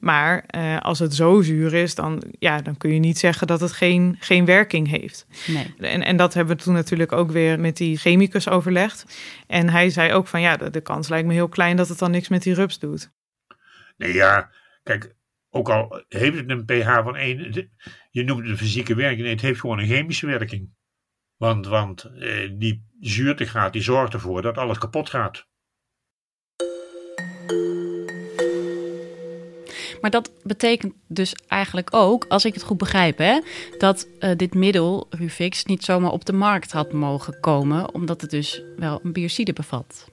Maar 0.00 0.44
eh, 0.46 0.78
als 0.80 0.98
het 0.98 1.14
zo 1.14 1.42
zuur 1.42 1.74
is, 1.74 1.94
dan, 1.94 2.22
ja, 2.38 2.62
dan 2.62 2.76
kun 2.76 2.92
je 2.92 2.98
niet 2.98 3.18
zeggen 3.18 3.46
dat 3.46 3.60
het 3.60 3.72
geen, 3.72 4.16
geen 4.20 4.44
werking 4.44 4.88
heeft. 4.88 5.26
Nee. 5.46 5.74
En, 5.90 6.02
en 6.02 6.16
dat 6.16 6.34
hebben 6.34 6.56
we 6.56 6.62
toen 6.62 6.74
natuurlijk 6.74 7.12
ook 7.12 7.30
weer 7.30 7.60
met 7.60 7.76
die 7.76 7.96
chemicus 7.96 8.48
overlegd. 8.48 9.04
En 9.46 9.68
hij 9.68 9.90
zei 9.90 10.12
ook 10.12 10.26
van 10.26 10.40
ja, 10.40 10.56
de, 10.56 10.70
de 10.70 10.80
kans 10.80 11.08
lijkt 11.08 11.26
me 11.26 11.32
heel 11.32 11.48
klein 11.48 11.76
dat 11.76 11.88
het 11.88 11.98
dan 11.98 12.10
niks 12.10 12.28
met 12.28 12.42
die 12.42 12.54
rups 12.54 12.78
doet. 12.78 13.12
Nee, 13.96 14.12
ja, 14.14 14.50
kijk, 14.82 15.14
ook 15.50 15.68
al 15.68 16.04
heeft 16.08 16.36
het 16.36 16.50
een 16.50 16.64
pH 16.64 17.02
van 17.02 17.16
1, 17.16 17.38
het- 17.38 17.68
je 18.10 18.24
noemt 18.24 18.40
het 18.40 18.50
een 18.50 18.56
fysieke 18.56 18.94
werking, 18.94 19.20
nee, 19.22 19.30
het 19.32 19.40
heeft 19.40 19.60
gewoon 19.60 19.78
een 19.78 19.86
chemische 19.86 20.26
werking. 20.26 20.70
Want, 21.36 21.66
want 21.66 22.04
eh, 22.04 22.50
die 22.58 22.84
zuurtegraad 23.00 23.72
die 23.72 23.82
zorgt 23.82 24.12
ervoor 24.12 24.42
dat 24.42 24.58
alles 24.58 24.78
kapot 24.78 25.10
gaat. 25.10 25.48
Maar 30.00 30.10
dat 30.10 30.30
betekent 30.42 30.92
dus 31.06 31.34
eigenlijk 31.48 31.88
ook, 31.90 32.24
als 32.28 32.44
ik 32.44 32.54
het 32.54 32.62
goed 32.62 32.78
begrijp, 32.78 33.18
hè, 33.18 33.40
dat 33.78 34.08
eh, 34.18 34.30
dit 34.36 34.54
middel, 34.54 35.06
Rufix, 35.10 35.64
niet 35.64 35.84
zomaar 35.84 36.10
op 36.10 36.24
de 36.24 36.32
markt 36.32 36.72
had 36.72 36.92
mogen 36.92 37.40
komen, 37.40 37.94
omdat 37.94 38.20
het 38.20 38.30
dus 38.30 38.62
wel 38.76 39.00
een 39.02 39.12
biocide 39.12 39.52
bevat. 39.52 40.08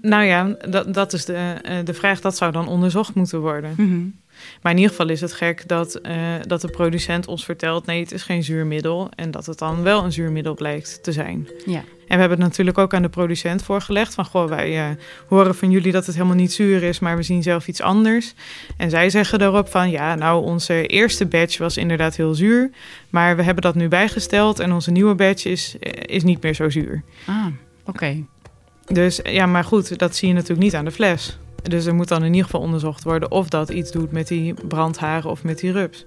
Nou 0.00 0.24
ja, 0.24 0.56
dat, 0.68 0.94
dat 0.94 1.12
is 1.12 1.24
de, 1.24 1.34
eh, 1.62 1.76
de 1.84 1.94
vraag, 1.94 2.20
dat 2.20 2.36
zou 2.36 2.52
dan 2.52 2.68
onderzocht 2.68 3.14
moeten 3.14 3.40
worden. 3.40 3.74
Mhm. 3.76 4.08
Maar 4.62 4.72
in 4.72 4.78
ieder 4.78 4.90
geval 4.90 5.08
is 5.08 5.20
het 5.20 5.32
gek 5.32 5.68
dat, 5.68 5.94
eh, 5.94 6.34
dat 6.46 6.60
de 6.60 6.68
producent 6.68 7.26
ons 7.26 7.44
vertelt: 7.44 7.86
nee, 7.86 8.00
het 8.00 8.12
is 8.12 8.22
geen 8.22 8.44
zuurmiddel. 8.44 9.10
En 9.14 9.30
dat 9.30 9.46
het 9.46 9.58
dan 9.58 9.82
wel 9.82 10.04
een 10.04 10.12
zuurmiddel 10.12 10.54
blijkt 10.54 11.02
te 11.02 11.12
zijn. 11.12 11.48
Ja. 11.66 11.84
En 12.06 12.14
we 12.14 12.20
hebben 12.20 12.38
het 12.38 12.48
natuurlijk 12.48 12.78
ook 12.78 12.94
aan 12.94 13.02
de 13.02 13.08
producent 13.08 13.62
voorgelegd: 13.62 14.14
van 14.14 14.24
goh, 14.24 14.48
wij 14.48 14.88
eh, 14.88 14.96
horen 15.28 15.54
van 15.54 15.70
jullie 15.70 15.92
dat 15.92 16.06
het 16.06 16.14
helemaal 16.14 16.36
niet 16.36 16.52
zuur 16.52 16.82
is, 16.82 16.98
maar 16.98 17.16
we 17.16 17.22
zien 17.22 17.42
zelf 17.42 17.68
iets 17.68 17.80
anders. 17.80 18.34
En 18.76 18.90
zij 18.90 19.10
zeggen 19.10 19.38
daarop 19.38 19.68
van 19.68 19.90
ja, 19.90 20.14
nou, 20.14 20.44
onze 20.44 20.86
eerste 20.86 21.26
batch 21.26 21.58
was 21.58 21.76
inderdaad 21.76 22.16
heel 22.16 22.34
zuur. 22.34 22.70
Maar 23.10 23.36
we 23.36 23.42
hebben 23.42 23.62
dat 23.62 23.74
nu 23.74 23.88
bijgesteld 23.88 24.58
en 24.58 24.72
onze 24.72 24.90
nieuwe 24.90 25.14
batch 25.14 25.44
is, 25.44 25.76
eh, 25.80 26.16
is 26.16 26.22
niet 26.22 26.42
meer 26.42 26.54
zo 26.54 26.70
zuur. 26.70 27.02
Ah, 27.26 27.46
oké. 27.84 28.24
Dus 28.86 29.20
ja, 29.22 29.46
maar 29.46 29.64
goed, 29.64 29.98
dat 29.98 30.16
zie 30.16 30.28
je 30.28 30.34
natuurlijk 30.34 30.62
niet 30.62 30.74
aan 30.74 30.84
de 30.84 30.90
fles. 30.90 31.38
Dus 31.62 31.86
er 31.86 31.94
moet 31.94 32.08
dan 32.08 32.20
in 32.20 32.30
ieder 32.30 32.44
geval 32.44 32.60
onderzocht 32.60 33.04
worden 33.04 33.30
of 33.30 33.48
dat 33.48 33.70
iets 33.70 33.90
doet 33.90 34.12
met 34.12 34.28
die 34.28 34.54
brandharen 34.68 35.30
of 35.30 35.44
met 35.44 35.58
die 35.58 35.72
rups. 35.72 36.04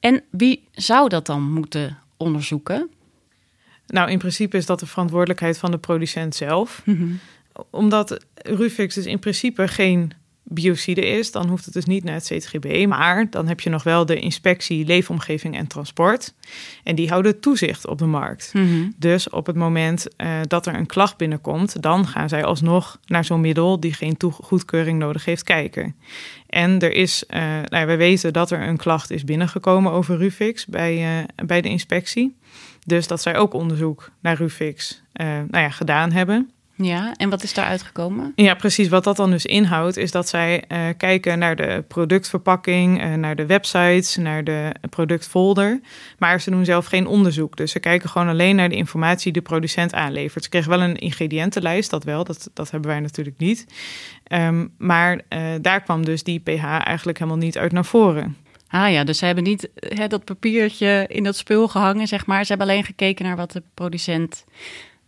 En 0.00 0.22
wie 0.30 0.68
zou 0.72 1.08
dat 1.08 1.26
dan 1.26 1.52
moeten 1.52 1.98
onderzoeken? 2.16 2.90
Nou, 3.86 4.10
in 4.10 4.18
principe 4.18 4.56
is 4.56 4.66
dat 4.66 4.80
de 4.80 4.86
verantwoordelijkheid 4.86 5.58
van 5.58 5.70
de 5.70 5.78
producent 5.78 6.34
zelf. 6.34 6.82
Omdat 7.70 8.24
Rufix 8.34 8.94
dus 8.94 9.06
in 9.06 9.18
principe 9.18 9.68
geen 9.68 10.12
biocide 10.44 11.06
is, 11.06 11.30
dan 11.30 11.48
hoeft 11.48 11.64
het 11.64 11.74
dus 11.74 11.84
niet 11.84 12.04
naar 12.04 12.14
het 12.14 12.32
CTGB. 12.32 12.86
Maar 12.86 13.30
dan 13.30 13.48
heb 13.48 13.60
je 13.60 13.70
nog 13.70 13.82
wel 13.82 14.06
de 14.06 14.20
inspectie 14.20 14.86
leefomgeving 14.86 15.56
en 15.56 15.66
transport. 15.66 16.34
En 16.82 16.94
die 16.94 17.08
houden 17.08 17.40
toezicht 17.40 17.86
op 17.86 17.98
de 17.98 18.06
markt. 18.06 18.50
Mhm. 18.52 18.90
Dus 18.96 19.30
op 19.30 19.46
het 19.46 19.56
moment 19.56 20.16
eh, 20.16 20.40
dat 20.46 20.66
er 20.66 20.74
een 20.74 20.86
klacht 20.86 21.16
binnenkomt, 21.16 21.82
dan 21.82 22.06
gaan 22.06 22.28
zij 22.28 22.44
alsnog 22.44 22.98
naar 23.06 23.24
zo'n 23.24 23.40
middel 23.40 23.80
die 23.80 23.92
geen 23.92 24.16
goedkeuring 24.40 24.98
nodig 24.98 25.24
heeft 25.24 25.42
kijken. 25.42 25.94
En 26.46 26.78
er 26.78 26.92
is, 26.92 27.26
eh 27.26 27.40
nou 27.42 27.76
ja, 27.76 27.86
we 27.86 27.96
weten 27.96 28.32
dat 28.32 28.50
er 28.50 28.68
een 28.68 28.76
klacht 28.76 29.10
is 29.10 29.24
binnengekomen 29.24 29.92
over 29.92 30.16
Rufix 30.16 30.66
bij, 30.66 30.96
eh, 30.96 31.46
bij 31.46 31.60
de 31.60 31.68
inspectie. 31.68 32.36
Dus 32.86 33.06
dat 33.06 33.22
zij 33.22 33.36
ook 33.36 33.54
onderzoek 33.54 34.10
naar 34.20 34.36
Rufix 34.36 35.02
nou 35.12 35.46
ja, 35.50 35.70
gedaan 35.70 36.12
hebben. 36.12 36.50
Ja, 36.76 37.14
en 37.16 37.30
wat 37.30 37.42
is 37.42 37.54
daar 37.54 37.66
uitgekomen? 37.66 38.32
Ja, 38.34 38.54
precies. 38.54 38.88
Wat 38.88 39.04
dat 39.04 39.16
dan 39.16 39.30
dus 39.30 39.46
inhoudt, 39.46 39.96
is 39.96 40.10
dat 40.10 40.28
zij 40.28 40.64
eh, 40.68 40.88
kijken 40.96 41.38
naar 41.38 41.56
de 41.56 41.84
productverpakking, 41.88 43.00
eh, 43.00 43.14
naar 43.14 43.36
de 43.36 43.46
websites, 43.46 44.16
naar 44.16 44.44
de 44.44 44.74
productfolder. 44.90 45.80
Maar 46.18 46.40
ze 46.40 46.50
doen 46.50 46.64
zelf 46.64 46.86
geen 46.86 47.06
onderzoek. 47.06 47.56
Dus 47.56 47.72
ze 47.72 47.80
kijken 47.80 48.08
gewoon 48.08 48.28
alleen 48.28 48.56
naar 48.56 48.68
de 48.68 48.76
informatie 48.76 49.32
die 49.32 49.42
de 49.42 49.48
producent 49.48 49.94
aanlevert. 49.94 50.44
Ze 50.44 50.50
kregen 50.50 50.70
wel 50.70 50.82
een 50.82 50.96
ingrediëntenlijst, 50.96 51.90
dat 51.90 52.04
wel. 52.04 52.24
Dat, 52.24 52.50
dat 52.52 52.70
hebben 52.70 52.90
wij 52.90 53.00
natuurlijk 53.00 53.38
niet. 53.38 53.66
Ehm, 54.24 54.66
maar 54.78 55.20
eh, 55.28 55.40
daar 55.60 55.82
kwam 55.82 56.04
dus 56.04 56.22
die 56.22 56.40
pH 56.40 56.64
eigenlijk 56.64 57.18
helemaal 57.18 57.40
niet 57.40 57.58
uit 57.58 57.72
naar 57.72 57.84
voren. 57.84 58.36
Ah 58.68 58.90
ja, 58.90 59.04
dus 59.04 59.18
ze 59.18 59.24
hebben 59.24 59.44
niet 59.44 59.68
hè, 59.74 60.06
dat 60.06 60.24
papiertje 60.24 61.04
in 61.08 61.24
dat 61.24 61.36
spul 61.36 61.68
gehangen, 61.68 62.06
zeg 62.06 62.26
maar. 62.26 62.44
Ze 62.44 62.48
hebben 62.48 62.68
alleen 62.68 62.84
gekeken 62.84 63.24
naar 63.24 63.36
wat 63.36 63.52
de 63.52 63.62
producent 63.74 64.44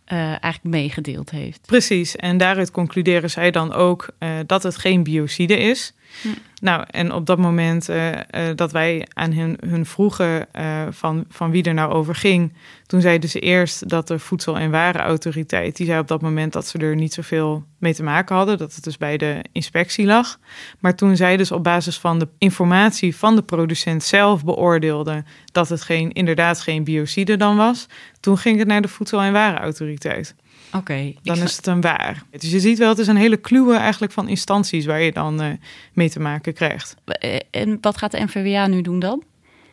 eh, 0.07 0.17
eigenlijk 0.19 0.63
meegedeeld 0.63 1.29
heeft. 1.29 1.61
Precies, 1.65 2.15
en 2.15 2.37
daaruit 2.37 2.71
concluderen 2.71 3.29
zij 3.29 3.51
dan 3.51 3.73
ook 3.73 4.07
eh, 4.17 4.29
dat 4.45 4.63
het 4.63 4.77
geen 4.77 5.03
biocide 5.03 5.57
is. 5.57 5.93
Hm. 6.21 6.27
Nou, 6.61 6.83
en 6.91 7.11
op 7.11 7.25
dat 7.25 7.37
moment 7.37 7.89
eh, 7.89 8.13
eh, 8.13 8.55
dat 8.55 8.71
wij 8.71 9.07
aan 9.13 9.31
hun, 9.31 9.57
hun 9.67 9.85
vroegen 9.85 10.53
eh, 10.53 10.81
van, 10.89 11.25
van 11.29 11.51
wie 11.51 11.63
er 11.63 11.73
nou 11.73 11.91
over 11.91 12.15
ging, 12.15 12.53
toen 12.85 13.01
zeiden 13.01 13.29
ze 13.29 13.39
eerst 13.39 13.89
dat 13.89 14.07
de 14.07 14.19
Voedsel- 14.19 14.57
en 14.57 14.71
Warenautoriteit, 14.71 15.77
die 15.77 15.85
zei 15.85 15.99
op 15.99 16.07
dat 16.07 16.21
moment 16.21 16.53
dat 16.53 16.67
ze 16.67 16.77
er 16.77 16.95
niet 16.95 17.13
zoveel 17.13 17.63
mee 17.77 17.93
te 17.93 18.03
maken 18.03 18.35
hadden, 18.35 18.57
dat 18.57 18.75
het 18.75 18.83
dus 18.83 18.97
bij 18.97 19.17
de 19.17 19.41
inspectie 19.51 20.05
lag. 20.05 20.39
Maar 20.79 20.95
toen 20.95 21.15
zij 21.15 21.37
dus 21.37 21.51
op 21.51 21.63
basis 21.63 21.97
van 21.97 22.19
de 22.19 22.27
informatie 22.37 23.15
van 23.15 23.35
de 23.35 23.41
producent 23.43 24.03
zelf 24.03 24.43
beoordeelden 24.43 25.25
dat 25.51 25.69
het 25.69 25.81
geen, 25.81 26.11
inderdaad 26.11 26.61
geen 26.61 26.83
biocide 26.83 27.37
dan 27.37 27.57
was, 27.57 27.87
toen 28.19 28.37
ging 28.37 28.59
het 28.59 28.67
naar 28.67 28.81
de 28.81 28.87
Voedsel- 28.87 29.21
en 29.21 29.33
Warenautoriteit. 29.33 30.35
Oké. 30.73 31.13
Dan 31.23 31.37
is 31.37 31.55
het 31.57 31.67
een 31.67 31.81
waar. 31.81 32.23
Dus 32.31 32.51
je 32.51 32.59
ziet 32.59 32.77
wel, 32.77 32.89
het 32.89 32.99
is 32.99 33.07
een 33.07 33.15
hele 33.15 33.37
kluwe 33.37 33.75
eigenlijk 33.75 34.13
van 34.13 34.27
instanties 34.27 34.85
waar 34.85 35.01
je 35.01 35.11
dan 35.11 35.41
eh, 35.41 35.49
mee 35.93 36.09
te 36.09 36.19
maken 36.19 36.53
krijgt. 36.53 36.95
Eh, 37.05 37.39
En 37.51 37.77
wat 37.81 37.97
gaat 37.97 38.11
de 38.11 38.23
NVWA 38.23 38.67
nu 38.67 38.81
doen 38.81 38.99
dan? 38.99 39.23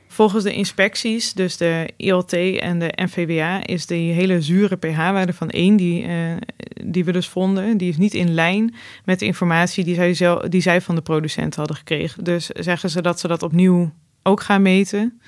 Volgens 0.09 0.45
de 0.45 0.53
inspecties, 0.53 1.33
dus 1.33 1.57
de 1.57 1.93
ILT 1.97 2.33
en 2.33 2.79
de 2.79 2.93
NVWA, 2.95 3.67
is 3.67 3.87
die 3.87 4.13
hele 4.13 4.43
zure 4.43 4.77
pH-waarde 4.77 5.33
van 5.33 5.49
1 5.51 5.77
die, 5.77 6.07
uh, 6.07 6.37
die 6.85 7.05
we 7.05 7.13
dus 7.13 7.29
vonden, 7.29 7.77
die 7.77 7.89
is 7.89 7.97
niet 7.97 8.15
in 8.15 8.35
lijn 8.35 8.75
met 9.05 9.19
de 9.19 9.27
informatie 9.27 9.85
die 9.85 9.95
zij, 9.95 10.15
zelf, 10.15 10.43
die 10.43 10.61
zij 10.61 10.81
van 10.81 10.95
de 10.95 11.01
producent 11.01 11.55
hadden 11.55 11.77
gekregen. 11.77 12.25
Dus 12.25 12.47
zeggen 12.47 12.91
ze 12.91 13.03
dat 13.03 13.21
ze 13.21 13.29
dat 13.29 13.43
opnieuw 13.43 13.93
ook 14.23 14.41
gaan 14.41 14.63
meten. 14.63 15.21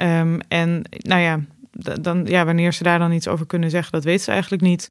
Um, 0.00 0.40
en 0.48 0.82
nou 0.90 1.20
ja, 1.20 1.40
dan, 2.00 2.24
ja, 2.26 2.44
wanneer 2.44 2.72
ze 2.72 2.82
daar 2.82 2.98
dan 2.98 3.12
iets 3.12 3.28
over 3.28 3.46
kunnen 3.46 3.70
zeggen, 3.70 3.92
dat 3.92 4.04
weten 4.04 4.24
ze 4.24 4.30
eigenlijk 4.30 4.62
niet. 4.62 4.90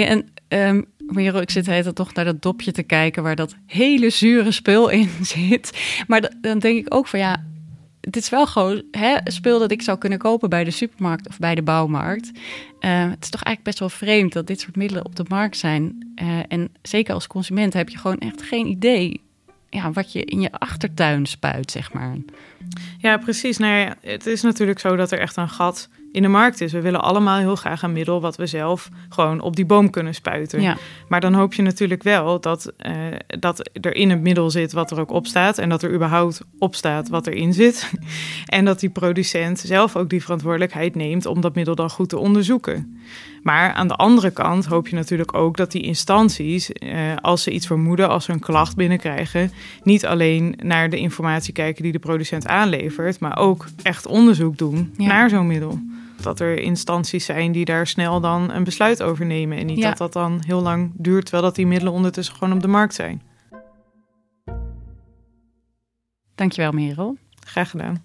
En 0.00 0.28
um, 0.48 0.86
ik 1.40 1.50
zit 1.50 1.66
heet 1.66 1.94
toch 1.94 2.14
naar 2.14 2.24
dat 2.24 2.42
dopje 2.42 2.72
te 2.72 2.82
kijken 2.82 3.22
waar 3.22 3.36
dat 3.36 3.54
hele 3.66 4.10
zure 4.10 4.52
spul 4.52 4.88
in 4.88 5.10
zit. 5.36 5.82
Maar 6.06 6.32
dan 6.40 6.58
denk 6.58 6.86
ik 6.86 6.94
ook 6.94 7.06
van 7.06 7.18
ja, 7.18 7.44
dit 8.00 8.16
is 8.16 8.28
wel 8.28 8.46
gewoon 8.46 8.82
hè, 8.90 9.16
spul 9.24 9.58
dat 9.58 9.70
ik 9.70 9.82
zou 9.82 9.98
kunnen 9.98 10.18
kopen 10.18 10.48
bij 10.48 10.64
de 10.64 10.70
supermarkt 10.70 11.28
of 11.28 11.38
bij 11.38 11.54
de 11.54 11.62
bouwmarkt. 11.62 12.30
Uh, 12.80 13.10
het 13.10 13.22
is 13.22 13.30
toch 13.30 13.42
eigenlijk 13.42 13.62
best 13.62 13.78
wel 13.78 13.88
vreemd 13.88 14.32
dat 14.32 14.46
dit 14.46 14.60
soort 14.60 14.76
middelen 14.76 15.04
op 15.04 15.16
de 15.16 15.24
markt 15.28 15.56
zijn. 15.56 16.12
Uh, 16.22 16.38
en 16.48 16.68
zeker 16.82 17.14
als 17.14 17.26
consument 17.26 17.72
heb 17.72 17.88
je 17.88 17.98
gewoon 17.98 18.18
echt 18.18 18.42
geen 18.42 18.66
idee 18.66 19.20
ja, 19.72 19.92
wat 19.92 20.12
je 20.12 20.24
in 20.24 20.40
je 20.40 20.52
achtertuin 20.52 21.26
spuit, 21.26 21.70
zeg 21.70 21.92
maar. 21.92 22.16
Ja, 22.98 23.16
precies. 23.16 23.58
Nou 23.58 23.92
het 24.00 24.26
is 24.26 24.42
natuurlijk 24.42 24.78
zo 24.78 24.96
dat 24.96 25.12
er 25.12 25.18
echt 25.18 25.36
een 25.36 25.48
gat 25.48 25.88
in 26.12 26.22
de 26.22 26.28
markt 26.28 26.60
is. 26.60 26.72
We 26.72 26.80
willen 26.80 27.02
allemaal 27.02 27.38
heel 27.38 27.56
graag 27.56 27.82
een 27.82 27.92
middel 27.92 28.20
wat 28.20 28.36
we 28.36 28.46
zelf 28.46 28.88
gewoon 29.08 29.40
op 29.40 29.56
die 29.56 29.66
boom 29.66 29.90
kunnen 29.90 30.14
spuiten. 30.14 30.60
Ja. 30.60 30.76
Maar 31.08 31.20
dan 31.20 31.34
hoop 31.34 31.54
je 31.54 31.62
natuurlijk 31.62 32.02
wel 32.02 32.40
dat, 32.40 32.72
uh, 32.86 32.92
dat 33.26 33.70
er 33.80 33.94
in 33.94 34.10
het 34.10 34.20
middel 34.20 34.50
zit 34.50 34.72
wat 34.72 34.90
er 34.90 35.00
ook 35.00 35.10
op 35.10 35.26
staat. 35.26 35.58
En 35.58 35.68
dat 35.68 35.82
er 35.82 35.92
überhaupt 35.94 36.40
op 36.58 36.74
staat 36.74 37.08
wat 37.08 37.26
erin 37.26 37.52
zit. 37.52 37.92
en 38.46 38.64
dat 38.64 38.80
die 38.80 38.90
producent 38.90 39.58
zelf 39.58 39.96
ook 39.96 40.10
die 40.10 40.22
verantwoordelijkheid 40.22 40.94
neemt 40.94 41.26
om 41.26 41.40
dat 41.40 41.54
middel 41.54 41.74
dan 41.74 41.90
goed 41.90 42.08
te 42.08 42.18
onderzoeken. 42.18 43.00
Maar 43.42 43.72
aan 43.72 43.88
de 43.88 43.96
andere 43.96 44.30
kant 44.30 44.64
hoop 44.64 44.88
je 44.88 44.96
natuurlijk 44.96 45.34
ook 45.34 45.56
dat 45.56 45.70
die 45.70 45.82
instanties, 45.82 46.72
eh, 46.72 47.16
als 47.20 47.42
ze 47.42 47.50
iets 47.50 47.66
vermoeden, 47.66 48.08
als 48.08 48.24
ze 48.24 48.32
een 48.32 48.40
klacht 48.40 48.76
binnenkrijgen, 48.76 49.52
niet 49.82 50.06
alleen 50.06 50.54
naar 50.62 50.90
de 50.90 50.98
informatie 50.98 51.52
kijken 51.52 51.82
die 51.82 51.92
de 51.92 51.98
producent 51.98 52.46
aanlevert, 52.46 53.20
maar 53.20 53.38
ook 53.38 53.66
echt 53.82 54.06
onderzoek 54.06 54.58
doen 54.58 54.94
naar 54.96 55.28
zo'n 55.28 55.46
middel. 55.46 55.80
Dat 56.20 56.40
er 56.40 56.58
instanties 56.58 57.24
zijn 57.24 57.52
die 57.52 57.64
daar 57.64 57.86
snel 57.86 58.20
dan 58.20 58.52
een 58.52 58.64
besluit 58.64 59.02
over 59.02 59.26
nemen. 59.26 59.58
En 59.58 59.66
niet 59.66 59.82
dat 59.82 59.98
dat 59.98 60.12
dan 60.12 60.42
heel 60.46 60.62
lang 60.62 60.90
duurt, 60.94 61.22
terwijl 61.22 61.44
dat 61.44 61.54
die 61.54 61.66
middelen 61.66 61.92
ondertussen 61.92 62.34
gewoon 62.34 62.54
op 62.54 62.60
de 62.60 62.68
markt 62.68 62.94
zijn. 62.94 63.22
Dankjewel, 66.34 66.72
Merel. 66.72 67.16
Graag 67.46 67.70
gedaan. 67.70 68.02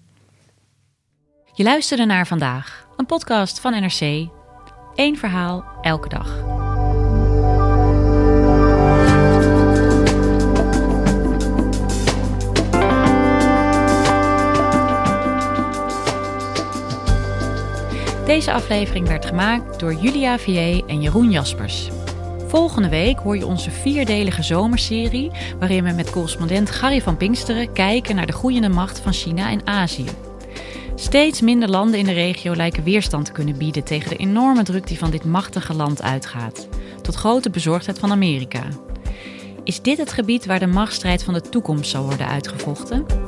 Je 1.54 1.62
luisterde 1.62 2.04
naar 2.04 2.26
vandaag, 2.26 2.86
een 2.96 3.06
podcast 3.06 3.60
van 3.60 3.72
NRC 3.72 4.28
Eén 4.98 5.16
verhaal 5.16 5.64
elke 5.82 6.08
dag. 6.08 6.26
Deze 18.26 18.52
aflevering 18.52 19.08
werd 19.08 19.24
gemaakt 19.26 19.80
door 19.80 19.94
Julia 19.94 20.38
Vier 20.38 20.84
en 20.86 21.00
Jeroen 21.00 21.30
Jaspers. 21.30 21.88
Volgende 22.46 22.88
week 22.88 23.18
hoor 23.18 23.36
je 23.36 23.46
onze 23.46 23.70
vierdelige 23.70 24.42
zomerserie, 24.42 25.30
waarin 25.58 25.84
we 25.84 25.92
met 25.92 26.10
correspondent 26.10 26.70
Gary 26.70 27.00
van 27.00 27.16
Pinksteren 27.16 27.72
kijken 27.72 28.16
naar 28.16 28.26
de 28.26 28.32
groeiende 28.32 28.68
macht 28.68 29.00
van 29.00 29.12
China 29.12 29.50
en 29.50 29.66
Azië. 29.66 30.27
Steeds 31.00 31.40
minder 31.40 31.68
landen 31.68 31.98
in 31.98 32.04
de 32.04 32.12
regio 32.12 32.56
lijken 32.56 32.82
weerstand 32.82 33.24
te 33.24 33.32
kunnen 33.32 33.58
bieden 33.58 33.84
tegen 33.84 34.08
de 34.08 34.16
enorme 34.16 34.62
druk 34.62 34.86
die 34.86 34.98
van 34.98 35.10
dit 35.10 35.24
machtige 35.24 35.74
land 35.74 36.02
uitgaat, 36.02 36.68
tot 37.02 37.14
grote 37.14 37.50
bezorgdheid 37.50 37.98
van 37.98 38.10
Amerika. 38.10 38.62
Is 39.64 39.82
dit 39.82 39.98
het 39.98 40.12
gebied 40.12 40.46
waar 40.46 40.58
de 40.58 40.66
machtsstrijd 40.66 41.22
van 41.22 41.34
de 41.34 41.40
toekomst 41.40 41.90
zal 41.90 42.04
worden 42.04 42.26
uitgevochten? 42.26 43.27